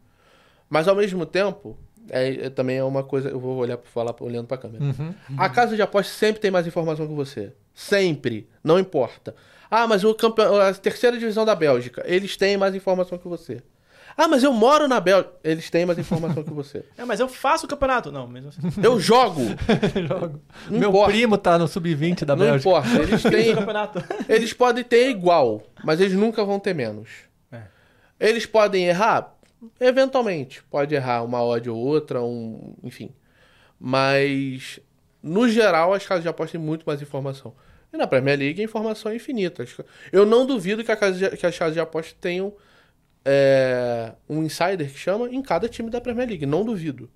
[0.70, 1.78] Mas ao mesmo tempo,
[2.10, 4.84] é, é- também é uma coisa, eu vou olhar para falar olhando para a câmera.
[4.84, 5.14] Uhum.
[5.38, 7.54] A casa de apostas sempre tem mais informação que você.
[7.74, 8.48] Sempre.
[8.64, 9.36] Não importa.
[9.70, 13.62] Ah, mas o campeão, a terceira divisão da Bélgica, eles têm mais informação que você.
[14.16, 15.32] Ah, mas eu moro na Bélgica.
[15.44, 16.86] Eles têm mais informação que você.
[16.96, 18.12] É, mas eu faço o campeonato.
[18.12, 18.62] Não, mesmo assim.
[18.84, 19.42] Eu jogo.
[20.08, 20.40] Jogo.
[20.70, 21.12] Não Meu importa.
[21.12, 22.70] primo tá no sub-20 da Não Bélgica.
[22.70, 23.02] importa.
[23.02, 23.56] Eles têm.
[24.30, 27.10] Eles podem ter igual, mas eles nunca vão ter menos.
[27.52, 27.62] É.
[28.20, 29.34] Eles podem errar?
[29.80, 30.64] Eventualmente.
[30.64, 32.76] Pode errar uma odd ou outra, um.
[32.84, 33.12] Enfim.
[33.80, 34.80] Mas.
[35.22, 37.56] No geral, as casas de aposta têm muito mais informação.
[37.94, 39.66] E na Premier League a informação é infinita.
[40.12, 42.54] Eu não duvido que, a casa de- que as casas de aposta tenham
[43.24, 46.46] é, um insider que chama em cada time da Premier League.
[46.46, 47.10] Não duvido.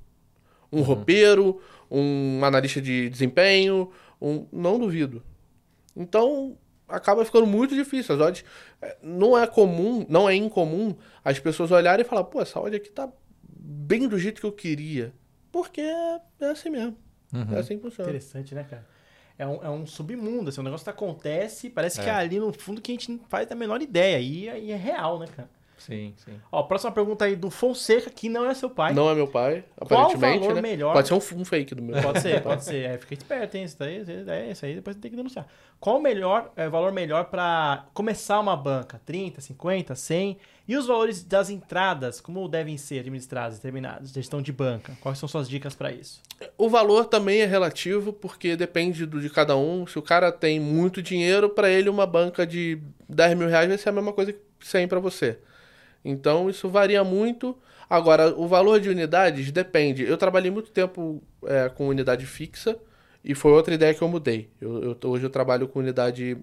[0.72, 3.91] Um roupeiro, um analista de desempenho,
[4.22, 5.24] um, não duvido.
[5.95, 6.58] Então,
[6.88, 8.16] acaba ficando muito difícil.
[8.16, 8.46] As odds
[8.82, 12.76] é, não é comum, não é incomum as pessoas olharem e falar, pô, essa odd
[12.76, 13.10] aqui tá
[13.44, 15.14] bem do jeito que eu queria.
[15.52, 16.98] Porque é, é assim mesmo.
[17.54, 18.10] É assim que funciona.
[18.10, 18.86] Interessante, né, cara?
[19.38, 22.10] É um, é um submundo, assim, um negócio que acontece, parece que É.
[22.10, 24.20] é ali no fundo que a gente não faz a menor ideia.
[24.20, 25.50] E, aí é real, né, cara?
[25.88, 26.34] Sim, sim.
[26.52, 28.94] Ó, próxima pergunta aí do Fonseca, que não é seu pai.
[28.94, 30.62] Não é meu pai, Qual aparentemente, valor né?
[30.62, 30.92] melhor?
[30.92, 32.84] Pode ser um, um fake do meu Pode ser, pode ser.
[32.90, 33.64] É, fica esperto, hein?
[33.64, 35.48] Isso daí, é, isso aí depois tem que denunciar.
[35.80, 39.00] Qual o melhor, é, valor melhor para começar uma banca?
[39.06, 40.38] 30, 50, 100?
[40.68, 44.12] E os valores das entradas, como devem ser administrados e terminados?
[44.12, 44.98] Gestão de banca.
[45.00, 46.22] Quais são suas dicas para isso?
[46.58, 49.88] O valor também é relativo, porque depende do, de cada um.
[49.88, 53.78] Se o cara tem muito dinheiro, para ele uma banca de 10 mil reais vai
[53.78, 55.40] ser a mesma coisa que 100 para você.
[56.04, 57.58] Então isso varia muito.
[57.89, 60.04] Agora, o valor de unidades depende.
[60.04, 62.78] Eu trabalhei muito tempo é, com unidade fixa
[63.24, 64.50] e foi outra ideia que eu mudei.
[64.60, 66.38] Eu, eu hoje eu trabalho com unidade.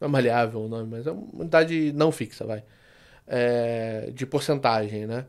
[0.00, 2.62] Não é maleável o nome, mas é uma unidade não fixa, vai.
[3.26, 5.26] É, de porcentagem, né?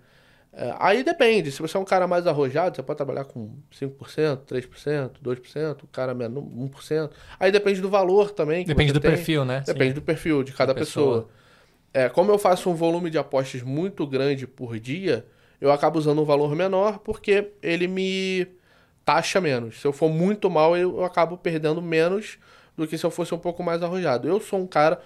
[0.53, 1.51] É, aí depende.
[1.51, 5.87] Se você é um cara mais arrojado, você pode trabalhar com 5%, 3%, 2%, o
[5.87, 7.09] cara menos 1%.
[7.39, 8.65] Aí depende do valor também.
[8.65, 9.11] Depende do tem.
[9.11, 9.63] perfil, né?
[9.65, 11.21] Depende do perfil de cada Da pessoa.
[11.23, 11.40] pessoa.
[11.93, 15.25] É, como eu faço um volume de apostas muito grande por dia,
[15.59, 18.47] eu acabo usando um valor menor porque ele me
[19.03, 19.79] taxa menos.
[19.81, 22.37] Se eu for muito mal, eu, eu acabo perdendo menos
[22.77, 24.27] do que se eu fosse um pouco mais arrojado.
[24.27, 25.01] Eu sou um cara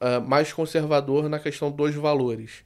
[0.00, 2.64] uh, mais conservador na questão dos valores.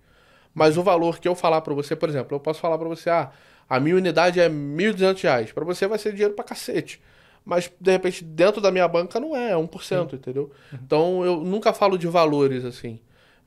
[0.54, 3.08] Mas o valor que eu falar para você, por exemplo, eu posso falar para você,
[3.08, 3.30] ah,
[3.68, 5.52] a minha unidade é R$ 1.200.
[5.54, 7.00] Para você vai ser dinheiro para cacete.
[7.44, 10.16] Mas, de repente, dentro da minha banca não é, é 1%, Sim.
[10.16, 10.52] entendeu?
[10.72, 10.78] Uhum.
[10.84, 13.00] Então, eu nunca falo de valores, assim.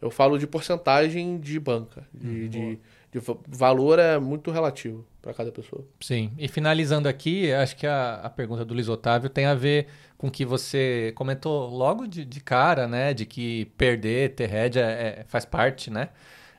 [0.05, 2.07] Eu falo de porcentagem de banca.
[2.13, 2.47] De, uhum.
[2.47, 2.79] de,
[3.11, 5.83] de valor é muito relativo para cada pessoa.
[5.99, 6.31] Sim.
[6.37, 9.87] E finalizando aqui, acho que a, a pergunta do Luiz Otávio tem a ver
[10.17, 13.13] com que você comentou logo de, de cara, né?
[13.13, 16.09] De que perder, ter é, é, faz parte, né?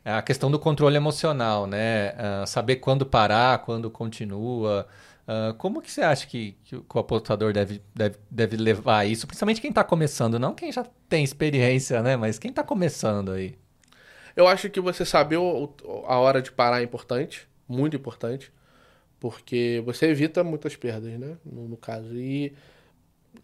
[0.05, 2.11] É a questão do controle emocional, né?
[2.11, 4.87] Uh, saber quando parar, quando continua.
[5.27, 9.27] Uh, como que você acha que, que, o apostador deve, deve, deve levar isso?
[9.27, 12.17] Principalmente quem está começando, não quem já tem experiência, né?
[12.17, 13.59] Mas quem está começando aí.
[14.37, 15.75] Eu acho que você saber o,
[16.07, 18.53] a hora de parar é importante, muito importante,
[19.19, 21.37] porque você evita muitas perdas, né?
[21.45, 22.15] No, no caso.
[22.15, 22.53] E.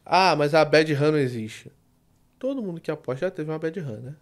[0.06, 1.72] Ah, mas a bad run não existe.
[2.38, 4.14] Todo mundo que aposta já teve uma bad run, né?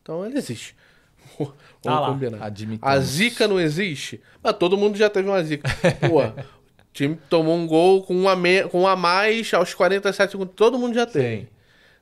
[0.00, 0.74] Então ela existe.
[1.38, 2.52] Vamos ah combinar.
[2.80, 4.22] A zica não existe?
[4.42, 5.68] Mas todo mundo já teve uma zica.
[6.08, 6.20] Pô,
[6.96, 8.64] time tomou um gol com uma, me...
[8.64, 10.54] com uma a mais aos 47 segundos.
[10.56, 11.42] Todo mundo já teve.
[11.42, 11.48] Sim.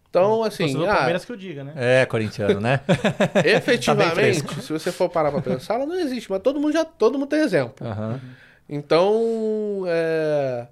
[0.09, 0.87] Então, assim.
[0.87, 1.73] Ah, Palmeiras que eu diga, né?
[1.75, 2.81] É, corintiano, né?
[3.45, 6.85] efetivamente, tá se você for parar pra pensar, ela não existe, mas todo mundo já
[6.85, 7.85] todo mundo tem exemplo.
[7.85, 8.21] Uhum.
[8.69, 10.69] Então, é...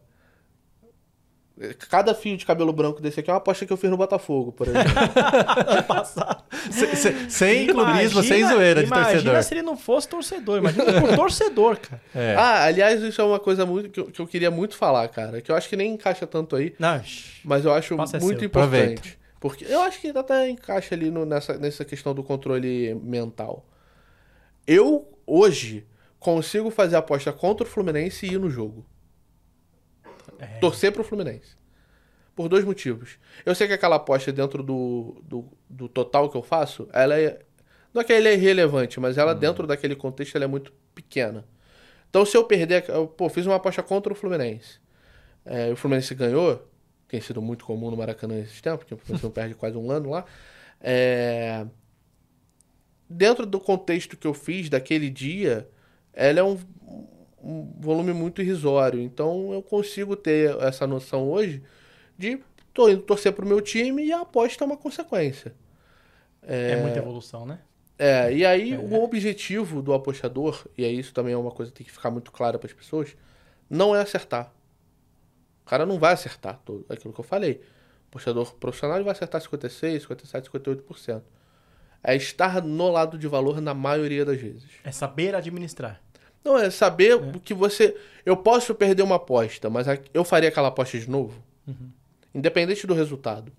[1.91, 4.53] Cada fio de cabelo branco desse aqui é uma aposta que eu fiz no Botafogo,
[4.53, 4.91] por exemplo.
[6.73, 9.21] sem, sem clubismo, sem zoeira de torcedor.
[9.21, 10.59] Imagina se ele não fosse torcedor.
[10.59, 12.03] Imagina por torcedor, cara.
[12.15, 12.35] É.
[12.37, 15.43] Ah, aliás, isso é uma coisa muito que eu, que eu, queria muito falar, cara.
[15.43, 16.75] Que eu acho que nem encaixa tanto aí.
[16.79, 17.03] Não,
[17.45, 18.47] mas eu acho muito importante.
[18.47, 19.09] Aproveita.
[19.39, 23.67] Porque eu acho que até encaixa ali no, nessa, nessa questão do controle mental.
[24.67, 25.85] Eu, hoje,
[26.19, 28.87] consigo fazer aposta contra o Fluminense e ir no jogo.
[30.43, 30.59] É.
[30.59, 31.57] Torcer pro Fluminense.
[32.34, 33.18] Por dois motivos.
[33.47, 37.40] Eu sei que aquela aposta dentro do, do, do total que eu faço, ela é.
[37.95, 39.38] Não é que ela é irrelevante, mas ela, uhum.
[39.38, 41.47] dentro daquele contexto, ela é muito pequena.
[42.11, 42.84] Então, se eu perder.
[42.88, 44.80] Eu, pô, fiz uma aposta contra o Fluminense.
[45.45, 46.66] É, o Fluminense ganhou,
[47.07, 49.90] tem sido muito comum no Maracanã esses tempos, porque o Fluminense não perde quase um
[49.90, 50.24] ano lá.
[50.80, 51.66] É,
[53.09, 55.68] dentro do contexto que eu fiz daquele dia,
[56.12, 56.59] ela é um,
[57.43, 59.01] um volume muito irrisório.
[59.01, 61.62] Então eu consigo ter essa noção hoje
[62.16, 62.40] de
[62.72, 65.55] tô indo torcer pro meu time e a aposta é uma consequência.
[66.43, 67.59] É, é muita evolução, né?
[67.99, 68.78] É, e aí é.
[68.78, 72.11] o objetivo do apostador, e aí isso também é uma coisa que tem que ficar
[72.11, 73.16] muito clara para as pessoas,
[73.68, 74.53] não é acertar.
[75.64, 77.62] O cara não vai acertar tudo, aquilo que eu falei.
[78.07, 81.22] O apostador profissional vai acertar 56, 57, 58%.
[82.03, 84.68] É estar no lado de valor na maioria das vezes.
[84.82, 86.02] É saber administrar.
[86.45, 87.38] Não, é saber é.
[87.45, 87.97] que você.
[88.24, 91.43] Eu posso perder uma aposta, mas eu faria aquela aposta de novo.
[91.66, 91.90] Uhum.
[92.34, 93.53] Independente do resultado.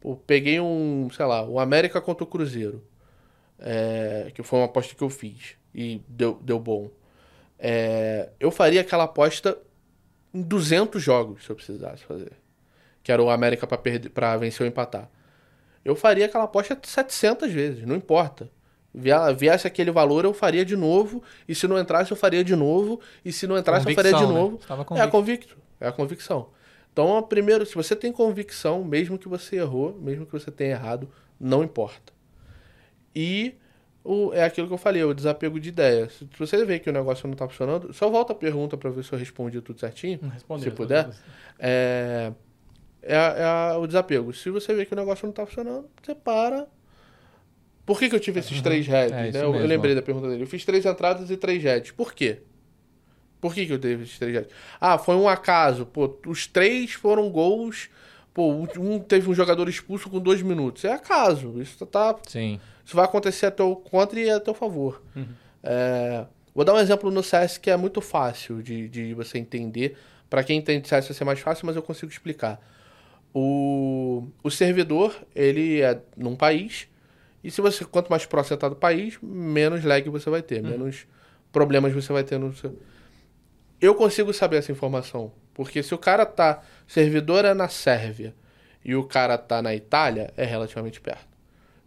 [0.00, 2.84] Pô, peguei um, sei lá, o América contra o Cruzeiro.
[3.58, 5.56] É, que foi uma aposta que eu fiz.
[5.74, 6.90] E deu, deu bom.
[7.58, 9.56] É, eu faria aquela aposta
[10.32, 12.32] em 200 jogos, se eu precisasse fazer.
[13.02, 15.08] Que era o América para vencer ou empatar.
[15.84, 18.50] Eu faria aquela aposta 700 vezes, não importa
[18.94, 21.22] viesse aquele valor, eu faria de novo.
[21.48, 23.00] E se não entrasse, eu faria de novo.
[23.24, 24.40] E se não entrasse, convicção, eu faria de né?
[24.40, 24.60] novo.
[24.96, 25.56] É a convicto.
[25.80, 26.48] É a convicção.
[26.92, 31.10] Então, primeiro, se você tem convicção, mesmo que você errou, mesmo que você tenha errado,
[31.40, 32.12] não importa.
[33.14, 33.56] E
[34.04, 36.12] o, é aquilo que eu falei, o desapego de ideias.
[36.12, 39.02] Se você vê que o negócio não está funcionando, só volta a pergunta para ver
[39.02, 40.20] se eu respondi tudo certinho.
[40.32, 41.10] Respondeu, se puder.
[41.58, 42.32] É,
[43.02, 44.32] é, é, o desapego.
[44.32, 46.68] Se você vê que o negócio não está funcionando, você para,
[47.86, 48.62] por que, que eu tive esses uhum.
[48.62, 49.12] três heads?
[49.12, 49.44] É, né?
[49.44, 50.42] eu, eu, lembrei da pergunta dele.
[50.42, 51.90] Eu fiz três entradas e três heads.
[51.90, 52.38] Por quê?
[53.40, 54.50] Por que, que eu teve esses três heads?
[54.80, 55.84] Ah, foi um acaso.
[55.84, 57.90] Pô, os três foram gols.
[58.32, 60.84] Pô, um teve um jogador expulso com dois minutos.
[60.84, 61.60] É acaso.
[61.60, 62.16] Isso tá.
[62.26, 62.58] Sim.
[62.84, 65.02] Isso vai acontecer a teu contra e a teu favor.
[65.14, 65.26] Uhum.
[65.62, 66.24] É,
[66.54, 69.96] vou dar um exemplo no CS que é muito fácil de, de você entender.
[70.30, 72.58] Para quem entende CS vai ser mais fácil, mas eu consigo explicar.
[73.32, 76.88] O, o servidor, ele é num país
[77.44, 80.70] e se você quanto mais próximo está do país, menos lag você vai ter, uhum.
[80.70, 81.06] menos
[81.52, 82.76] problemas você vai ter no seu.
[83.78, 88.34] Eu consigo saber essa informação, porque se o cara tá servidor é na Sérvia
[88.82, 91.28] e o cara tá na Itália, é relativamente perto.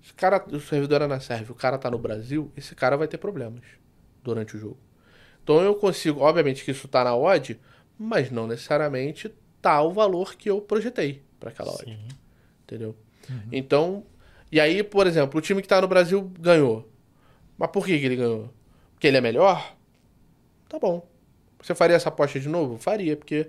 [0.03, 2.95] Se o, cara, o servidor é na Sérvia, o cara tá no Brasil, esse cara
[2.95, 3.63] vai ter problemas
[4.23, 4.77] durante o jogo.
[5.43, 7.59] Então eu consigo, obviamente que isso tá na odd,
[7.97, 11.97] mas não necessariamente tá o valor que eu projetei para aquela odd.
[12.63, 12.95] Entendeu?
[13.27, 13.41] Uhum.
[13.51, 14.05] Então,
[14.51, 16.89] e aí, por exemplo, o time que tá no Brasil ganhou.
[17.57, 18.49] Mas por que, que ele ganhou?
[18.93, 19.75] Porque ele é melhor?
[20.69, 21.07] Tá bom.
[21.61, 22.77] Você faria essa aposta de novo?
[22.77, 23.47] Faria, porque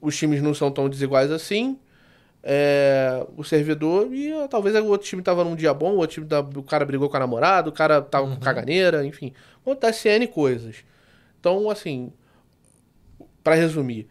[0.00, 1.78] os times não são tão desiguais assim.
[2.44, 6.26] É, o servidor e talvez o outro time tava num dia bom, o outro time
[6.26, 9.32] da- o cara brigou com a namorada, o cara tava com caganeira, enfim.
[9.60, 10.84] Acontece N coisas.
[11.38, 12.12] Então, assim,
[13.42, 14.08] para resumir,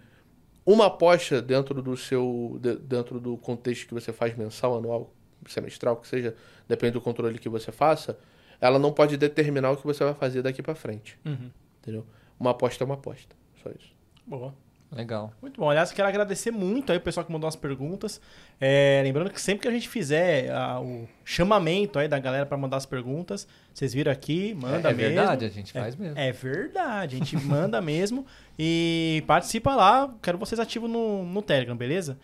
[0.66, 5.14] uma aposta dentro do seu de- dentro do contexto que você faz mensal, anual,
[5.48, 6.36] semestral, que seja,
[6.68, 8.18] depende do controle que você faça,
[8.60, 11.50] ela não pode determinar o que você vai fazer daqui para frente, Uhum.
[11.82, 12.06] entendeu?
[12.39, 13.92] Uma aposta é uma aposta, só isso.
[14.26, 14.54] Boa.
[14.94, 15.32] Legal.
[15.42, 15.70] Muito bom.
[15.70, 18.20] Aliás, quero agradecer muito aí o pessoal que mandou as perguntas.
[18.60, 22.58] É, lembrando que sempre que a gente fizer ah, o chamamento aí da galera para
[22.58, 25.16] mandar as perguntas, vocês viram aqui, manda é mesmo.
[25.16, 26.20] verdade, a gente faz mesmo.
[26.20, 28.26] É verdade, a gente manda mesmo.
[28.60, 32.20] E participa lá, quero vocês ativos no, no Telegram, beleza?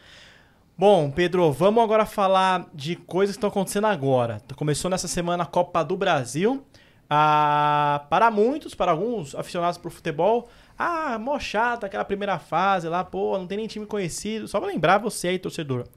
[0.80, 4.39] Bom, Pedro, vamos agora falar de coisas que estão acontecendo agora.
[4.55, 6.63] Começou nessa semana a Copa do Brasil.
[7.09, 10.47] Ah, para muitos, para alguns aficionados por futebol,
[10.78, 14.47] ah, mó chata aquela primeira fase lá, pô, não tem nem time conhecido.
[14.47, 15.88] Só pra lembrar você aí, torcedor.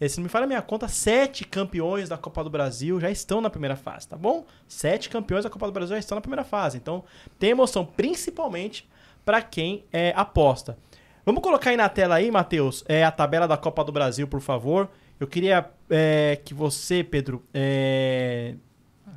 [0.00, 3.10] Eh, Se não me falha a minha conta, sete campeões da Copa do Brasil já
[3.10, 4.46] estão na primeira fase, tá bom?
[4.66, 6.78] Sete campeões da Copa do Brasil já estão na primeira fase.
[6.78, 7.04] Então,
[7.38, 8.88] tem emoção, principalmente
[9.26, 10.78] para quem é, aposta.
[11.24, 14.40] Vamos colocar aí na tela aí, Matheus, é, a tabela da Copa do Brasil, por
[14.40, 14.88] favor.
[15.20, 18.54] Eu queria é, que você, Pedro, é,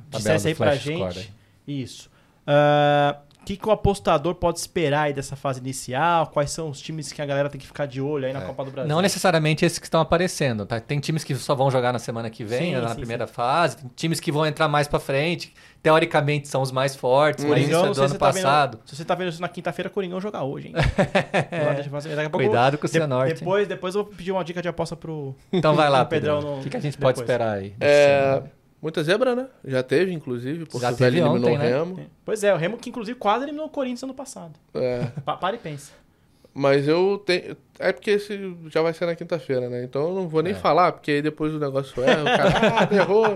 [0.08, 1.34] dissesse aí pra Flash Score gente.
[1.66, 2.10] Isso.
[2.46, 6.26] O que, que o apostador pode esperar aí dessa fase inicial?
[6.26, 8.64] Quais são os times que a galera tem que ficar de olho aí na Copa
[8.64, 8.88] do Brasil?
[8.92, 10.80] Não necessariamente esses que estão aparecendo, tá?
[10.80, 13.76] Tem times que só vão jogar na semana que vem, Sim, na sim, primeira fase,
[13.78, 17.70] tem times que vão entrar mais pra frente, teoricamente são os mais fortes, mas isso
[17.70, 18.78] Coringão, é do ano se você tá vendo- passado.
[18.84, 20.74] se você tá vendo isso na quinta-feira, Coringão joga hoje, hein?
[20.74, 23.38] Daqui a pouco- Cuidado com o de- Cianorte, hein?
[23.38, 25.34] Depois, depois eu vou pedir uma dica de aposta pro.
[25.52, 27.30] Então vai lá, o Pedrão O que, que a gente pode depois.
[27.30, 27.74] esperar aí?
[27.80, 28.42] É,
[28.86, 29.48] muita zebra, né?
[29.64, 31.68] Já teve, inclusive, Porto Já Velho eliminou ontem, o né?
[31.68, 32.06] Remo.
[32.24, 34.54] Pois é, o Remo que inclusive quase eliminou o Corinthians ano passado.
[34.74, 35.04] É.
[35.24, 35.92] Pa- Para e pensa.
[36.54, 37.54] Mas eu tenho.
[37.78, 39.84] É porque esse já vai ser na quinta-feira, né?
[39.84, 40.56] Então eu não vou nem É.
[40.56, 43.26] falar, porque aí depois o negócio é, o cara, ah, errou.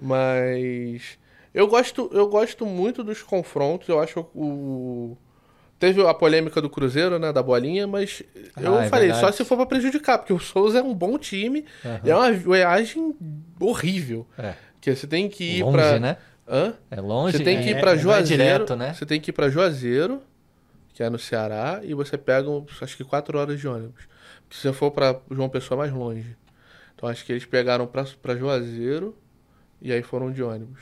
[0.00, 1.18] Mas.
[1.52, 3.88] Eu gosto, eu gosto muito dos confrontos.
[3.88, 5.16] Eu acho o.
[5.80, 7.32] Teve a polêmica do Cruzeiro, né?
[7.32, 8.22] Da bolinha, mas
[8.60, 9.26] eu Ah, é falei, verdade.
[9.26, 11.64] só se for pra prejudicar, porque o Souza é um bom time.
[11.84, 12.00] Aham.
[12.04, 13.14] É uma viagem
[13.58, 14.26] horrível.
[14.38, 14.54] É.
[14.80, 15.98] Que você tem que ir Longe, pra.
[15.98, 16.16] né?
[16.46, 16.74] Hã?
[16.90, 17.36] É longe.
[17.38, 18.42] Você tem que é- ir pra não é Juazeiro.
[18.42, 18.92] direto, né?
[18.92, 20.20] Você tem que ir pra Juazeiro,
[20.92, 22.46] que é no Ceará, e você pega,
[22.82, 24.04] acho que quatro horas de ônibus.
[24.50, 26.36] Se você for pra João Pessoa, é mais longe.
[26.94, 29.16] Então acho que eles pegaram pra Juazeiro
[29.80, 30.80] e aí foram de ônibus.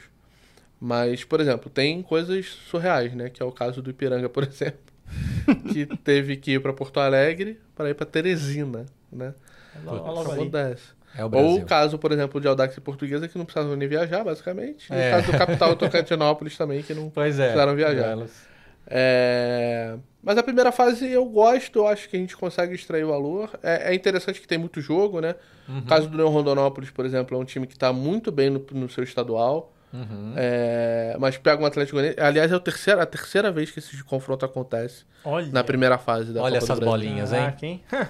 [0.81, 3.29] Mas, por exemplo, tem coisas surreais, né?
[3.29, 4.79] Que é o caso do Ipiranga, por exemplo.
[5.73, 9.35] que teve que ir pra Porto Alegre para ir pra Teresina, né?
[9.75, 9.99] Ali.
[10.33, 10.99] Acontece.
[11.17, 13.89] É o Ou o caso, por exemplo, de Audax e Portuguesa, que não precisavam nem
[13.89, 14.93] viajar, basicamente.
[14.93, 15.09] E É.
[15.09, 17.45] o caso do Capital e Tocantinópolis também, que não Pois é.
[17.45, 18.11] precisaram viajar.
[18.13, 18.47] Elas-
[18.91, 23.09] É, Mas a primeira fase eu gosto, eu acho que a gente consegue extrair o
[23.09, 23.51] valor.
[23.63, 25.35] É, é interessante que tem muito jogo, né?
[25.69, 25.79] Uhum.
[25.79, 28.65] O caso do Leão Rondonópolis, por exemplo, é um time que está muito bem no,
[28.73, 29.73] no seu estadual.
[29.93, 30.35] Uhum.
[30.37, 32.21] É, Mas pega um Atlético Goianiense.
[32.21, 35.51] Aliás, é a terceira, a terceira vez que esse confronto acontece Olha.
[35.53, 37.09] na primeira fase da Olha Copa essas do Brasil.
[37.09, 37.39] bolinhas, hein?
[37.41, 37.83] Caraca, hein?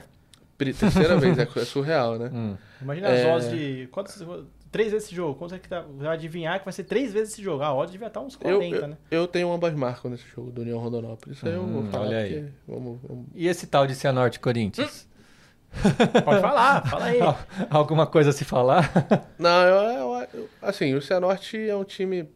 [0.58, 2.30] Terceira vez, é, é surreal, né?
[2.34, 2.56] Hum.
[2.82, 3.22] Imagina É.
[3.32, 3.86] as odds de.
[3.92, 4.20] Quantas,
[4.72, 5.38] três vezes esse jogo.
[5.38, 5.84] Quanto é que tá?
[5.96, 7.62] Vai adivinhar que vai ser três vezes esse jogo.
[7.62, 8.96] A odd devia estar uns Eu, 40, eu, né?
[9.08, 11.36] eu tenho ambas marcas nesse jogo do União Rondonópolis.
[11.38, 12.44] Isso aí eu vou Hum, falar olha aí.
[12.66, 15.07] Vamos, vamos- E esse tal de Cianorte Corinthians?
[16.24, 17.20] Pode falar, fala aí.
[17.20, 17.38] Al-
[17.70, 18.90] Alguma coisa a se falar?
[19.38, 22.28] Não, eu, eu- eu- assim, o Cianorte é um time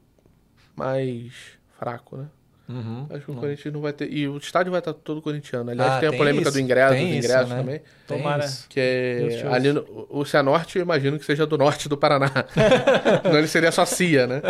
[0.76, 1.32] mais
[1.78, 2.26] fraco, né?
[2.68, 3.06] Uhum.
[3.10, 4.10] Acho que o Corinthians não vai ter.
[4.10, 5.70] E o estádio vai estar todo corintiano.
[5.70, 7.56] Aliás, Ah, tem a tem polêmica isso, do ingresso, tem dos isso, ingressos né?
[7.56, 7.78] também.
[8.06, 8.44] Tem Tomara.
[8.44, 8.66] isso.
[8.68, 9.46] Que é.
[9.50, 12.30] Ali no, o Cianorte, eu imagino que seja do norte do Paraná.
[13.24, 14.42] não, ele seria só CIA, né?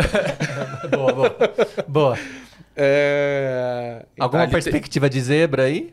[0.90, 1.36] boa, boa.
[1.88, 2.18] Boa.
[2.76, 4.04] É...
[4.14, 5.92] então, Alguma tem- perspectiva de zebra aí?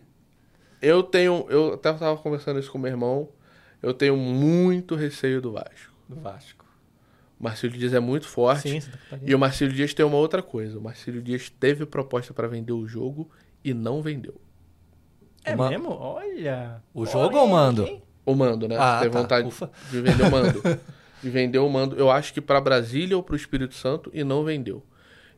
[0.81, 1.45] Eu tenho.
[1.49, 3.29] Eu até tava conversando isso com meu irmão.
[3.81, 5.93] Eu tenho muito receio do Vasco.
[6.07, 6.65] Do Vasco.
[7.39, 8.81] O Marcílio Dias é muito forte.
[8.81, 8.89] Sim.
[9.25, 10.77] E o Marcílio Dias tem uma outra coisa.
[10.77, 13.29] O Marcílio Dias teve proposta para vender o jogo
[13.63, 14.39] e não vendeu.
[15.45, 15.89] É Uma- mesmo?
[15.91, 16.81] Olha.
[16.93, 17.85] O jogo Olha, ou o mando?
[17.87, 18.03] hein?
[18.25, 18.75] O mando, né?
[18.77, 19.21] Ah, teve tá.
[19.21, 19.71] vontade Ufa.
[19.89, 20.61] de vender o mando.
[21.23, 24.23] de vender o mando, eu acho que para Brasília ou para o Espírito Santo e
[24.23, 24.85] não vendeu.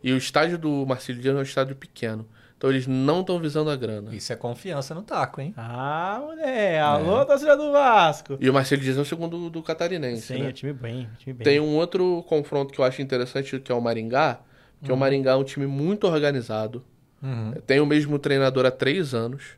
[0.03, 2.27] E o estádio do Marcílio Dias é um estádio pequeno.
[2.61, 4.13] Então eles não estão visando a grana.
[4.13, 5.51] Isso é confiança no taco, hein?
[5.57, 6.79] Ah, mulher.
[6.79, 8.37] Alô, torcida do Vasco.
[8.39, 10.49] E o Marcílio Dias é o segundo do catarinense, Sim, né?
[10.49, 11.43] o time bem, o time bem.
[11.43, 14.41] Tem um outro confronto que eu acho interessante, que é o Maringá.
[14.83, 16.85] Que o Maringá é um time muito organizado.
[17.19, 17.53] Uhum.
[17.65, 19.57] Tem o mesmo treinador há três anos.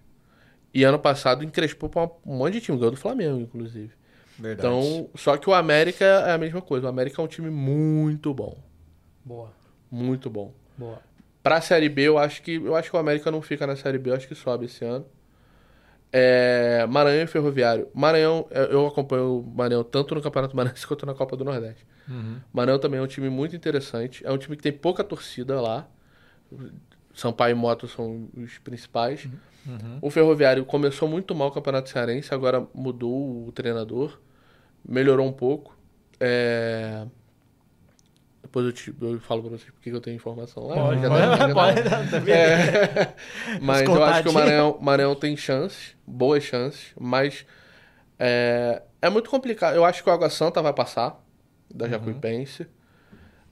[0.74, 2.78] E ano passado encrespou pra um monte de time.
[2.78, 3.91] Ganhou do Flamengo, inclusive.
[4.39, 4.66] Verdade.
[4.66, 6.86] Então, só que o América é a mesma coisa.
[6.86, 8.58] O América é um time muito bom.
[9.26, 9.51] Boa,
[9.91, 10.54] Muito bom.
[10.78, 11.01] boa.
[11.44, 13.98] Pra Série B, eu acho que eu acho que o América não fica na Série
[13.98, 15.06] B, eu acho que sobe esse ano.
[16.16, 17.89] É, Maranhão e Ferroviário.
[17.94, 21.86] Maranhão, eu eu acompanho o Maranhão tanto no Campeonato Maranhense quanto na Copa do Nordeste.
[22.08, 22.38] Uhum.
[22.54, 24.26] Maranhão também é um time muito interessante.
[24.26, 25.88] É um time que tem pouca torcida lá.
[27.14, 29.28] Sampaio e Moto são os principais.
[29.66, 30.00] Uhum.
[30.02, 34.20] O Ferroviário começou muito mal o Campeonato Cearense, agora mudou o treinador,
[34.88, 35.78] melhorou um pouco.
[36.20, 37.06] É,
[38.54, 40.76] Depois eu, te- eu falo pra vocês porque que eu tenho informação lá.
[40.76, 42.32] Pode, já pode, tá- pode, tá- tá?
[42.32, 43.14] É.
[43.60, 44.34] Mas eu acho que o.
[44.34, 47.47] Maranhão, Maranhão tem chances, boas chances, mas
[48.20, 49.74] é, é muito complicado.
[49.76, 51.20] Eu acho que o Água Santa vai passar,
[51.74, 52.68] da Jacuipense.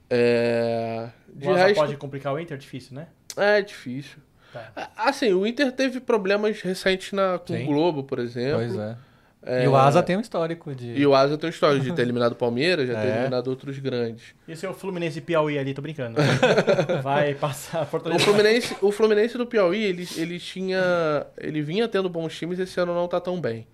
[0.08, 3.08] É, de O resto, pode complicar o Inter, difícil, né?
[3.38, 4.20] é difícil.
[4.54, 4.92] Tá.
[4.98, 7.64] Assim, o Inter teve problemas recentes na, com Sim.
[7.64, 8.58] o Globo, por exemplo.
[8.60, 8.98] Pois é.
[9.44, 10.94] É, E o Asa tem um histórico de.
[10.94, 13.16] E o Asa tem história de ter eliminado o Palmeiras, já ter É.
[13.18, 14.36] eliminado outros grandes.
[14.48, 16.20] E o seu Fluminense e Piauí ali, tô brincando.
[17.02, 18.24] Vai passar O Fortaleza.
[18.24, 21.26] Fluminense, o Fluminense do Piauí, ele, ele tinha.
[21.38, 23.66] Ele vinha tendo bons times, esse ano não tá tão bem.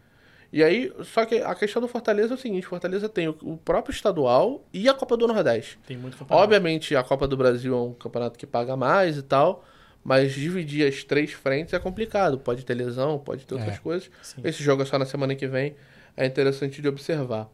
[0.54, 3.58] E aí, só que a questão do Fortaleza é o seguinte: Fortaleza tem o, o
[3.58, 5.78] próprio estadual e a Copa do Nordeste.
[5.86, 6.42] Tem muito campeonato.
[6.44, 9.66] Obviamente, a Copa do Brasil é um campeonato que paga mais e tal,
[10.10, 12.38] mas dividir as três frentes é complicado.
[12.38, 13.78] Pode ter lesão, pode ter outras É.
[13.80, 14.10] coisas.
[14.24, 14.40] Sim.
[14.42, 15.76] Esse jogo é só na semana que vem,
[16.16, 17.50] é interessante de observar.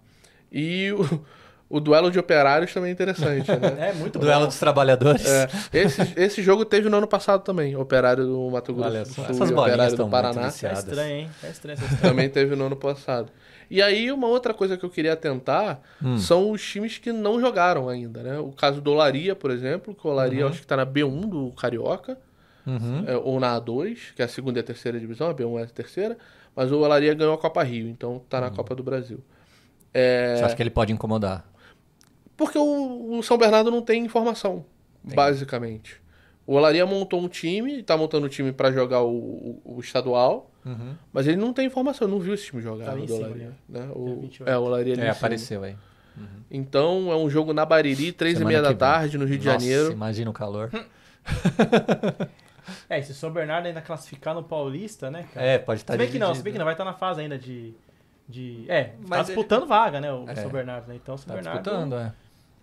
[0.52, 1.26] E o,
[1.68, 3.90] o duelo de operários também é interessante, né?
[3.90, 4.48] É muito Duelo bom.
[4.50, 5.26] dos Trabalhadores.
[5.26, 7.76] É, esse, esse jogo teve no ano passado também.
[7.76, 10.22] Operário do Mato Grosso Olha do só, Sul essas e bolinhas Operário estão do muito
[10.34, 10.46] Paraná.
[10.46, 11.30] É estranho, hein?
[11.44, 12.06] É estranho essa história.
[12.14, 13.32] Também teve no ano passado.
[13.68, 16.20] E aí, uma outra coisa que eu queria tentar Hum.
[16.20, 18.38] são os times que não jogaram ainda, né?
[18.38, 20.52] O caso do Olaria, por exemplo, que o Olaria Uhum.
[20.52, 22.16] acho que tá na B1 do Carioca,
[22.66, 23.04] Uhum.
[23.06, 25.64] é, ou na A2, que é a segunda e a terceira divisão, a B1 é
[25.64, 26.18] a terceira,
[26.56, 29.20] mas o Olaria ganhou a Copa Rio, então tá na Copa do Brasil.
[29.94, 31.46] É, Você acha que ele pode incomodar?
[32.38, 34.66] Porque o, o São Bernardo não tem informação,
[35.04, 36.02] basicamente.
[36.48, 40.50] O Olaria montou um time, tá montando um time pra jogar o, o- o estadual,
[40.66, 40.96] Uhum.
[41.12, 43.28] mas ele não tem informação, não viu esse time jogar Tá o em do cima,
[43.28, 43.52] Olaria.
[43.68, 43.82] Né?
[43.82, 44.50] Dia O, 28.
[44.50, 45.76] é, o Olaria ali É, apareceu aí.
[46.50, 48.78] Então é um jogo na Bariri, três e meia da vem.
[48.78, 49.92] tarde, no Rio de Nossa, Janeiro.
[49.92, 50.70] Imagina o calor.
[52.90, 55.46] É, e se o São Bernardo ainda classificar no Paulista, né, cara?
[55.46, 57.22] É, pode estar se bem que não, se bem que não, vai estar na fase
[57.22, 57.74] ainda de.
[58.28, 60.12] de é, tá Mas disputando vaga, né?
[60.12, 60.36] O É.
[60.36, 60.96] São Bernardo, né?
[60.96, 62.14] Então o São Tá Bernardo disputando, é.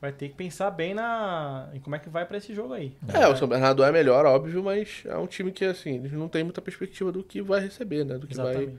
[0.00, 1.68] vai ter que pensar bem na.
[1.74, 2.92] em como é que vai pra esse jogo aí.
[3.12, 6.28] É, o São Bernardo é melhor, óbvio, mas é um time que, assim, eles não
[6.28, 8.16] tem muita perspectiva do que vai receber, né?
[8.18, 8.46] Do que vai...
[8.50, 8.78] Exatamente.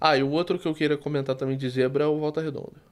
[0.00, 2.86] Ah, e o outro que eu queria comentar também de zebra é o Volta Redonda.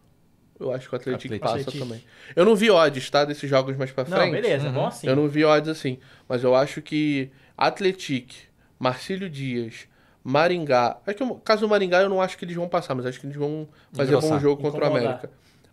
[0.59, 1.45] Eu acho que o Atlético Atlético.
[1.47, 1.85] passa Atlético.
[1.87, 2.03] também.
[2.35, 3.25] Eu não vi odds, tá?
[3.27, 4.33] Desses jogos mais pra Não, frente.
[4.33, 4.75] beleza, é Uhum.
[4.75, 5.07] bom assim.
[5.07, 5.99] Eu não vi odds assim.
[6.29, 8.35] Mas eu acho que Atlético,
[8.79, 9.87] Marcílio Dias,
[10.23, 10.99] Maringá.
[11.07, 13.21] É que o caso do Maringá eu não acho que eles vão passar, mas acho
[13.21, 14.41] que eles vão fazer bom Engrossar.
[14.41, 14.87] jogo contra o.
[14.89, 15.31] América.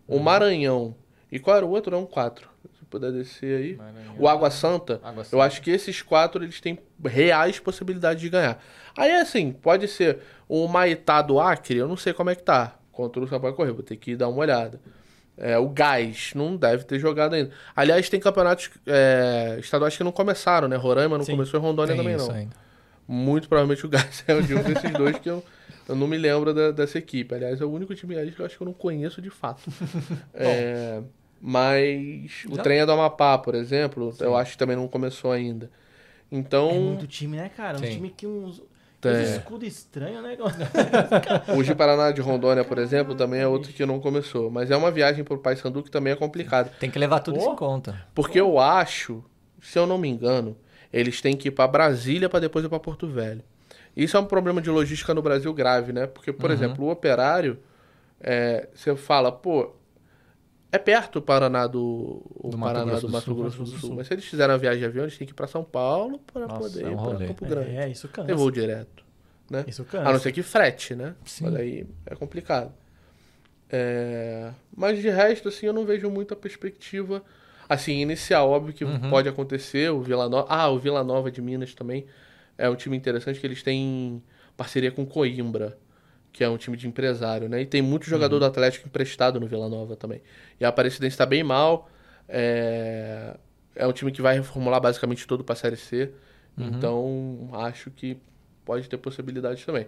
[0.08, 0.96] O Maranhão.
[1.32, 1.92] E qual era o outro?
[1.92, 2.48] Não, quatro.
[2.78, 3.80] Se puder descer aí.
[4.20, 5.02] O Água Santa.
[5.04, 5.44] Água Eu Santa.
[5.44, 8.64] acho que esses quatro eles têm reais possibilidades de ganhar.
[8.96, 12.76] Aí assim, pode ser o Maitá do Acre, eu não sei como é que tá.
[12.92, 14.80] Contra o Sampaio Correio, vou ter que dar uma olhada.
[15.38, 17.52] É, o Gás não deve ter jogado ainda.
[17.76, 20.76] Aliás, tem campeonatos é, estaduais que não começaram, né?
[20.76, 21.32] Roraima não Sim.
[21.34, 22.30] começou e Rondônia também não.
[22.32, 22.56] ainda.
[23.08, 25.44] Muito provavelmente o Gás é o de um desses dois que eu,
[25.90, 27.34] eu não me lembro da- dessa equipe.
[27.36, 29.64] Aliás, é o único time aí que eu acho que eu não conheço de fato.
[30.34, 31.02] É,
[31.42, 35.32] mas o Já- trem é do Amapá, por exemplo, eu acho que também não começou
[35.32, 35.70] ainda.
[36.32, 37.78] Então, É muito time, né, cara?
[37.78, 37.90] Um Sim.
[37.92, 38.62] time que uns.
[39.04, 39.22] Tem.
[39.22, 40.38] Uns escudo estranho, né?
[41.54, 44.50] o de Paraná de Rondônia, por exemplo, também é outro que não começou.
[44.50, 46.72] Mas é uma viagem pro Paysandu que também é complicado.
[46.80, 47.52] Tem que levar tudo Pô.
[47.52, 48.02] em conta.
[48.16, 49.22] Porque eu acho,
[49.62, 50.56] se eu não me engano,
[50.92, 53.44] eles têm que ir pra Brasília pra depois ir pra Porto Velho.
[53.96, 56.08] Isso é um problema de logística no Brasil grave, né?
[56.08, 57.60] Porque, por exemplo, o operário,
[58.22, 59.76] é, você fala, pô,
[60.74, 63.36] é perto o Paraná do, o Do Mato Paraná Grosso do Mato Sul.
[63.36, 63.94] Grosso do Sul.
[63.96, 66.20] Mas se eles fizeram a viagem de avião, eles têm que ir pra São Paulo
[66.34, 67.28] Nossa, poder é um ir rolê.
[67.28, 67.70] Campo Grande.
[67.76, 68.28] É, isso cansa.
[68.28, 69.04] Tem voo direto,
[69.50, 69.64] né?
[69.68, 70.12] Isso A cansa.
[70.12, 71.16] não ser que frete, né?
[71.24, 71.46] Sim.
[71.46, 72.74] Mas aí é complicado.
[73.70, 77.24] É, Mas de resto, assim, eu não vejo muita perspectiva.
[77.68, 79.10] Assim, inicial, óbvio que Uhum.
[79.10, 79.90] pode acontecer.
[79.92, 80.48] O Vila Nova.
[80.50, 82.06] Ah, o Vila Nova de Minas também
[82.58, 84.22] é um time interessante que eles têm
[84.56, 85.78] parceria com Coimbra,
[86.34, 87.62] que é um time de empresário, né?
[87.62, 90.22] E tem muito jogador do Atlético emprestado no Vila Nova também.
[90.60, 91.88] E a Aparecidense está bem mal.
[92.28, 93.38] É...
[93.76, 96.12] é um time que vai reformular basicamente todo para a Série C.
[96.58, 98.18] Então, acho que
[98.66, 99.88] pode ter possibilidades também.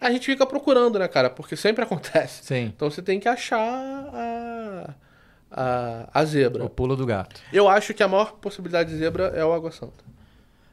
[0.00, 1.30] A gente fica procurando, né, cara?
[1.30, 2.44] Porque sempre acontece.
[2.44, 2.72] Sim.
[2.74, 4.94] Então você tem que achar a,
[5.50, 6.64] a, a zebra.
[6.64, 7.40] O pulo do gato.
[7.52, 10.04] Eu acho que a maior possibilidade de zebra é o Água Santa.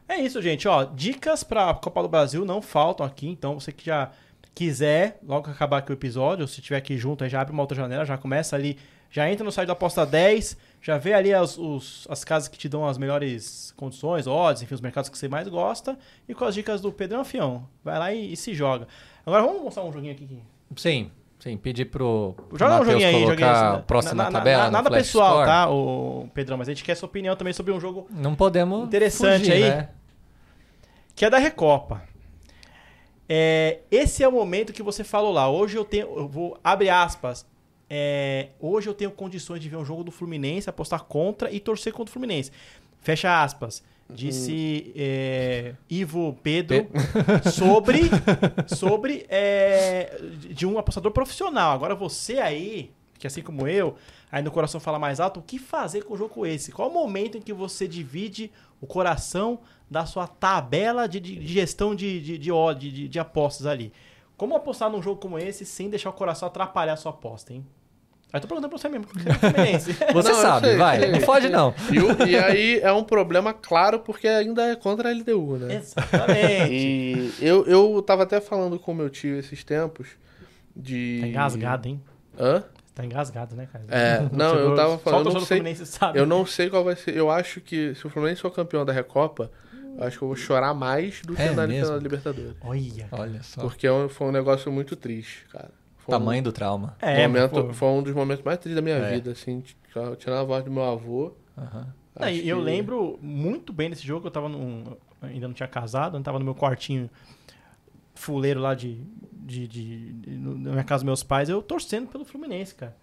[0.08, 0.68] É isso, gente.
[0.68, 3.28] Ó, dicas pra Copa do Brasil não faltam aqui.
[3.28, 4.12] Então, você que já
[4.54, 7.54] quiser, logo que acabar aqui o episódio, ou se tiver aqui junto, aí já abre
[7.54, 8.78] uma outra janela, já começa ali
[9.14, 12.58] Já entra no site da Aposta 10, já vê ali as, os- as casas que
[12.58, 16.00] te dão as melhores condições, odds, enfim, os mercados que você mais gosta.
[16.30, 17.68] E com as dicas do Pedro Afião.
[17.84, 18.88] Vai lá e, e se joga.
[19.26, 20.40] Agora vamos mostrar um joguinho aqui.
[20.78, 21.58] Sim, sim.
[21.58, 24.66] Pedir pro, pro Joga um joguinho aí, joguinho assim, o próximo na, na- tabela.
[24.68, 25.46] no Nada pessoal, Score.
[25.46, 26.58] tá, o Pedrão?
[26.58, 29.70] Mas a gente quer sua opinião também sobre um jogo Não podemos Interessante fugir, aí.
[29.72, 29.90] né?
[31.14, 32.02] que é da Recopa.
[33.28, 35.50] É, esse é o momento que você falou lá.
[35.50, 36.08] Hoje eu tenho.
[36.18, 36.60] Eu vou.
[36.64, 37.46] Abre aspas.
[37.90, 41.92] é, hoje eu tenho condições de ver um jogo do Fluminense, apostar contra e torcer
[41.92, 42.52] contra o Fluminense.
[43.02, 43.84] Fecha aspas.
[44.14, 46.90] Disse é, Ivo Pedro
[47.54, 48.02] sobre,
[48.68, 50.20] sobre é,
[50.50, 51.74] de um apostador profissional.
[51.74, 53.96] Agora você aí, que assim como eu,
[54.32, 56.72] aí no coração fala mais alto, o que fazer com um jogo esse?
[56.72, 58.52] Qual o momento em que você divide
[58.82, 59.60] o coração
[59.92, 63.92] da sua tabela de, de- de gestão de, de, de, de, de- de apostas ali?
[64.38, 67.64] Como apostar num jogo como esse sem deixar o coração atrapalhar a sua aposta, hein?
[68.34, 69.92] Aí eu tô perguntando pra você mesmo, porque você é Fluminense.
[70.14, 71.00] Você Não, eu sabe, sei, vai.
[71.02, 71.12] sei.
[71.12, 71.74] Não foge, não.
[71.92, 75.76] E, o- e aí é um problema claro porque ainda é contra a LDU, né?
[75.76, 76.74] Exatamente.
[76.74, 80.08] E eu, eu tava até falando com meu tio esses tempos
[80.76, 81.20] de.
[81.22, 82.02] Tá engasgado, hein?
[82.40, 82.64] Hã?
[82.96, 83.84] Tá engasgado, né, cara?
[83.90, 86.20] É, não, eu Torcedor- tava Só o falando, eu torcedor não sei, Fluminense sabe.
[86.20, 87.16] eu não sei qual vai ser.
[87.16, 89.50] Eu acho que se o Fluminense for campeão da Recopa, eu
[90.02, 91.86] acho que eu vou chorar mais do que É na mesmo?
[91.86, 92.56] final da Libertadores.
[92.62, 93.08] Olha.
[93.12, 93.62] Olha só.
[93.62, 95.72] Porque é um- foi um negócio muito triste, cara.
[95.98, 96.96] Foi um Tamanho do trauma.
[97.00, 99.14] É, momento, pô, foi um dos momentos mais tristes da minha É.
[99.14, 99.64] vida, assim,
[100.18, 101.34] tirando a voz do meu avô.
[101.58, 101.94] Aham.
[102.20, 106.18] Não, eu que- lembro muito bem desse jogo, eu tava num, ainda não tinha casado,
[106.18, 107.10] eu tava no meu quartinho
[108.16, 112.26] fuleiro lá de, de, de, de- na minha casa dos meus pais, eu torcendo pelo
[112.26, 112.96] Fluminense, cara.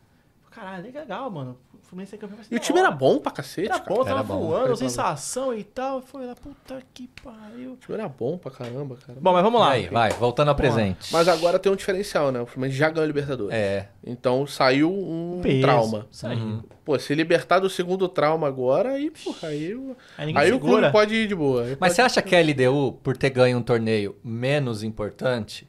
[0.51, 1.59] Caralho, legal, mano.
[1.75, 2.39] O Fluminense é campeão.
[2.51, 2.89] E o time hora.
[2.89, 3.95] era bom pra cacete, Era cara.
[3.95, 4.47] bom, Era tava bom.
[4.49, 6.03] voando, Era sensação e tal.
[6.03, 7.73] Foi lá, puta que pariu.
[7.73, 9.19] O time era bom pra caramba, cara.
[9.21, 9.71] Bom, mas vamos lá.
[9.71, 11.13] Aí, vai, voltando ao presente.
[11.13, 12.41] Mas agora tem um diferencial, né?
[12.41, 13.55] O Fluminense já ganhou a Libertadores.
[13.55, 13.89] É.
[14.05, 15.63] Então saiu um Peso.
[15.63, 16.07] trauma.
[16.25, 16.37] Aí.
[16.37, 16.63] Uhum.
[16.85, 20.91] Pô, se libertar do segundo trauma agora, aí, porra, aí, o- Aí aí o clube
[20.91, 21.63] pode ir de boa.
[21.63, 25.69] Aí Mas pode- você acha que a LDU, por ter ganho um torneio menos importante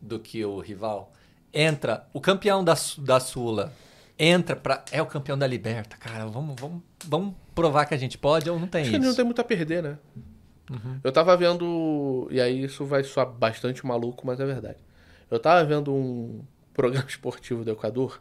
[0.00, 1.12] do que o rival,
[1.52, 2.06] entra.
[2.12, 3.72] O campeão da, da Sula
[4.18, 4.84] entra pra.
[4.90, 6.26] É o campeão da Liberta, cara.
[6.26, 9.02] Vamos, vamos, vamos provar que a gente pode ou não tem Acho que isso?
[9.04, 9.98] ele não tem muito a perder, né?
[11.02, 12.26] Eu tava vendo.
[12.30, 14.78] E aí isso vai soar bastante maluco, mas é verdade.
[15.30, 16.42] Eu tava vendo um
[16.74, 18.20] programa esportivo do Equador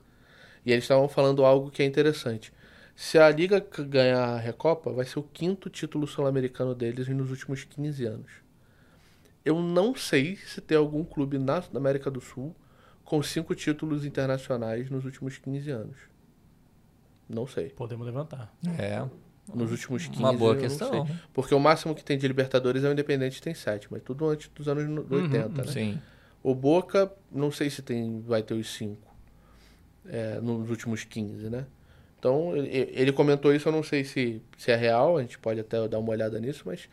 [0.65, 2.53] e eles estavam falando algo que é interessante.
[2.95, 7.63] Se a Liga ganhar a Recopa, vai ser o quinto título sul-americano deles nos últimos
[7.65, 8.31] 15 anos.
[9.43, 12.55] Eu não sei se tem algum clube na América do Sul
[13.05, 15.97] com cinco títulos internacionais nos últimos 15 anos.
[17.29, 17.69] Não sei.
[17.69, 18.53] Podemos levantar.
[18.77, 19.03] É.
[19.53, 21.05] Nos últimos 15 Uma boa questão.
[21.05, 21.15] sei.
[21.33, 24.49] Porque o máximo que tem de Libertadores é o Independente, tem 7, mas tudo antes
[24.53, 25.71] dos anos no- 80, né?
[25.71, 26.01] Sim.
[26.43, 29.15] O Boca, não sei se tem vai ter os 5
[30.41, 31.65] nos últimos 15, né?
[32.19, 35.59] Então, ele, ele comentou isso, eu não sei se, se é real, a gente pode
[35.59, 36.89] até dar uma olhada nisso, mas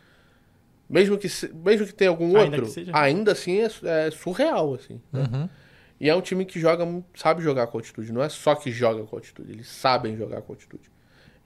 [0.89, 3.67] mesmo que, mesmo que tenha algum Ainda outro, ainda assim é,
[4.07, 5.01] é surreal, assim.
[5.11, 5.49] né?
[5.99, 6.85] E é um time que joga,
[7.15, 8.11] sabe jogar com altitude.
[8.11, 10.91] Não é só que joga com altitude, eles sabem jogar com altitude.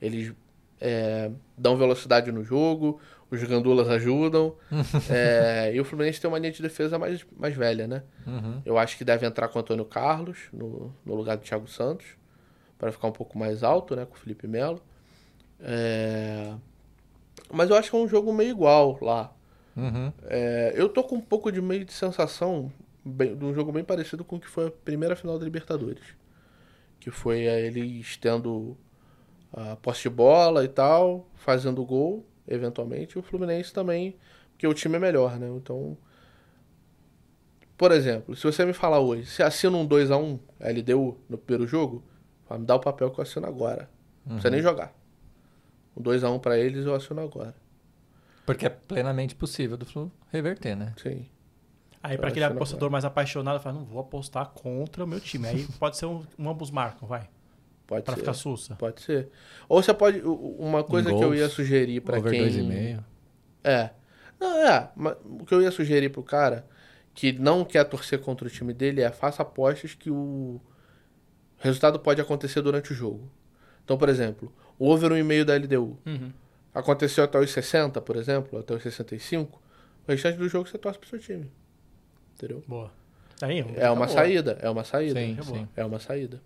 [0.01, 0.33] Eles
[0.79, 4.55] é, dão velocidade no jogo, os gandulas ajudam.
[5.09, 8.03] é, e o Fluminense tem uma linha de defesa mais, mais velha, né?
[8.25, 8.61] Uhum.
[8.65, 12.05] Eu acho que deve entrar com o Antônio Carlos no, no lugar do Thiago Santos,
[12.77, 14.05] para ficar um pouco mais alto, né?
[14.05, 14.81] Com o Felipe Melo.
[15.59, 16.53] É,
[17.51, 19.31] mas eu acho que é um jogo meio igual lá.
[19.75, 20.11] Uhum.
[20.23, 22.71] É, eu tô com um pouco de meio de sensação
[23.07, 26.03] bem- de um jogo bem parecido com o que foi a primeira final da Libertadores.
[26.99, 28.77] Que foi eles tendo
[29.53, 34.15] a posse de bola e tal, fazendo gol, eventualmente, e o Fluminense também,
[34.51, 35.47] porque o time é melhor, né?
[35.49, 35.97] Então.
[37.77, 42.03] Por exemplo, se você me falar hoje, você assina um 2x1 LDU no primeiro jogo,
[42.49, 43.87] me dá o papel que eu assino agora.
[44.25, 44.93] Não precisa nem jogar.
[45.95, 47.53] Um 2x1 pra eles eu assino agora.
[48.45, 50.93] Porque é plenamente possível do Flu reverter, né?
[50.97, 51.27] Sim.
[52.07, 55.47] Aí, pra aquele não apostador mais apaixonado, fala, não vou apostar contra o meu time.
[55.47, 57.27] Aí pode ser um, um ambos marcam, vai.
[57.85, 58.19] Pode Pra ser.
[58.19, 58.75] ficar sussa.
[58.75, 59.29] Pode ser.
[59.69, 60.21] Ou você pode.
[60.21, 62.41] Uma coisa que eu ia sugerir pra Over quem.
[62.49, 63.03] 2,5.
[63.63, 63.89] É.
[64.39, 64.91] Não, é.
[64.95, 66.65] mas o que eu ia sugerir pro cara
[67.13, 70.59] que não quer torcer contra o time dele é faça apostas que o
[71.57, 73.29] resultado pode acontecer durante o jogo.
[73.83, 76.31] Então, por exemplo, o over 1,5 da LDU Uhum.
[76.73, 79.59] aconteceu até os 60, por exemplo, até os 65.
[80.07, 81.49] O restante do jogo você torce pro seu time.
[82.37, 82.63] Entendeu?
[82.67, 82.91] Boa.
[83.41, 84.07] Aí, É uma boa.
[84.07, 85.19] saída, é uma saída.
[85.19, 85.57] Sim, é boa.
[85.59, 85.67] sim.
[85.75, 86.41] É uma saída.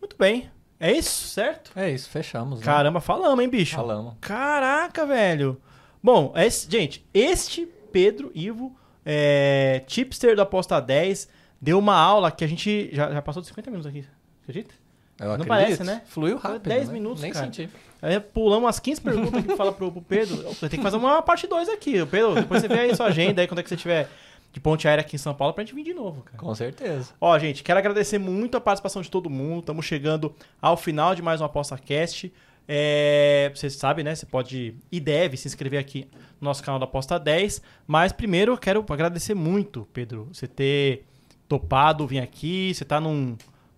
[0.00, 0.50] Muito bem.
[0.78, 1.70] É isso, certo?
[1.76, 2.58] É isso, fechamos.
[2.60, 2.64] né?
[2.64, 3.76] Caramba, falamos, hein, bicho?
[3.76, 4.14] Falamos.
[4.20, 5.60] Caraca, velho.
[6.02, 8.74] Bom, esse- gente, este Pedro Ivo,
[9.06, 11.28] é, tipster do Aposta 10,
[11.60, 14.04] deu uma aula que a gente já, já passou de 50 minutos aqui.
[14.42, 14.74] Acredita?
[15.20, 15.48] Eu Não acredito.
[15.48, 16.02] parece, né?
[16.06, 16.62] Fluiu rápido.
[16.68, 16.94] 10 né?
[16.94, 17.44] minutos, Nem cara.
[17.46, 17.68] senti.
[18.00, 20.36] Aí pulamos umas 15 perguntas aqui pra falar pro, pro Pedro.
[20.48, 22.00] Você tem que fazer uma parte 2 aqui.
[22.00, 24.08] O Pedro, depois você vê aí sua agenda aí, quando é que você tiver
[24.52, 26.36] de ponte aérea aqui em São Paulo pra gente vir de novo, cara.
[26.38, 27.10] Com certeza.
[27.20, 29.60] Ó, gente, quero agradecer muito a participação de todo mundo.
[29.60, 32.32] Estamos chegando ao final de mais um Aposta Cast.
[32.68, 34.14] É, você sabe, né?
[34.14, 36.06] Você pode e deve se inscrever aqui
[36.40, 37.60] no nosso canal da Aposta 10.
[37.86, 41.04] Mas primeiro eu quero agradecer muito, Pedro, você ter
[41.48, 42.72] topado vir aqui.
[42.74, 43.36] Você tá num.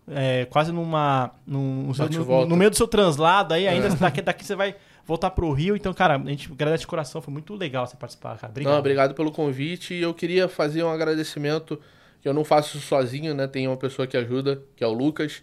[0.09, 1.31] é, quase numa.
[1.47, 4.75] Num, e no- no meio do seu translado aí, ainda daqui, daqui você vai
[5.07, 5.77] voltar pro Rio.
[5.77, 7.21] Então, cara, a gente agradece de coração.
[7.21, 8.51] Foi muito legal você participar, cara.
[8.51, 8.73] Obrigado.
[8.73, 9.95] Não, obrigado pelo convite.
[9.95, 11.81] E eu queria fazer um agradecimento,
[12.21, 13.47] que eu não faço isso sozinho, né?
[13.47, 15.43] Tem uma pessoa que ajuda, que é o Lucas.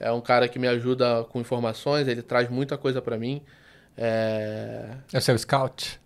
[0.00, 3.42] É um cara que me ajuda com informações, ele traz muita coisa pra mim.
[3.96, 4.90] É...
[5.12, 6.00] É o seu scout?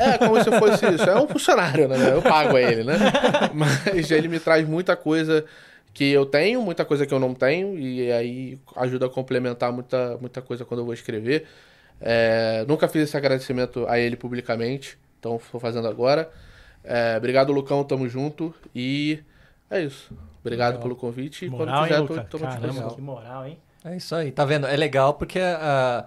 [0.00, 1.08] é como se fosse isso.
[1.08, 2.12] É um funcionário, né?
[2.12, 2.96] Eu pago a ele, né?
[3.52, 5.44] Mas ele me traz muita coisa
[5.92, 10.18] que eu tenho, muita coisa que eu não tenho, e aí ajuda a complementar muita,
[10.18, 11.46] muita coisa quando eu vou escrever.
[12.00, 16.30] É, nunca fiz esse agradecimento a ele publicamente, então estou fazendo agora.
[16.84, 18.54] É, obrigado, Lucão, tamo junto.
[18.74, 19.22] E
[19.70, 20.12] é isso.
[20.40, 20.82] Obrigado Legal.
[20.82, 21.44] pelo convite.
[21.44, 23.58] E Moral, quando quiser, hein, tô, Caramba, que moral, hein?
[23.84, 24.66] É isso aí, tá vendo?
[24.66, 26.06] É legal porque ah,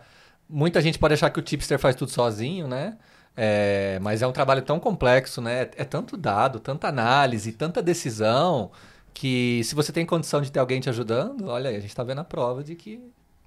[0.50, 2.98] muita gente pode achar que o tipster faz tudo sozinho, né?
[3.36, 5.70] É, mas é um trabalho tão complexo, né?
[5.78, 8.72] É tanto dado, tanta análise, tanta decisão,
[9.14, 12.04] que se você tem condição de ter alguém te ajudando, olha aí, a gente tá
[12.04, 13.00] vendo a prova de que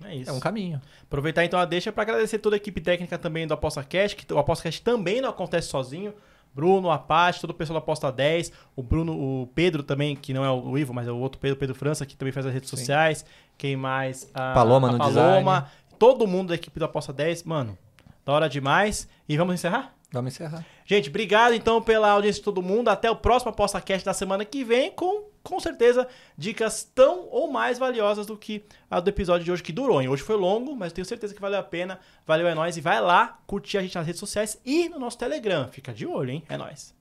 [0.07, 0.31] É isso.
[0.31, 0.81] é um caminho.
[1.03, 4.39] Aproveitar então a deixa para agradecer toda a equipe técnica também do ApostaCast, que o
[4.39, 6.15] ApostaCast também não acontece sozinho.
[6.55, 10.45] Bruno, Apache, todo o pessoal da Aposta 10, o Bruno, o Pedro também, que não
[10.45, 12.69] é o Ivo, mas é o outro Pedro, Pedro França, que também faz as redes
[12.69, 12.77] Sim.
[12.77, 13.25] sociais.
[13.57, 14.31] Quem mais?
[14.35, 15.71] A, Paloma a no Paloma.
[15.99, 17.45] Todo mundo da equipe da Aposta 10.
[17.45, 17.79] Mano,
[18.25, 19.09] da hora demais.
[19.29, 19.95] E vamos encerrar?
[20.13, 20.65] Vamos encerrar.
[20.85, 22.89] Gente, obrigado então pela audiência de todo mundo.
[22.89, 27.79] Até o próximo ApostaCast da semana que vem, com, com certeza, dicas tão ou mais
[27.79, 30.01] valiosas do que a do episódio de hoje, que durou.
[30.01, 30.09] hein?
[30.09, 31.99] Hoje foi longo, mas tenho certeza que valeu a pena.
[32.27, 32.77] Valeu, é nóis.
[32.77, 35.69] E vai lá curtir a gente nas redes sociais e no nosso Telegram.
[35.69, 36.45] Fica de olho, hein?
[36.49, 36.95] É nóis.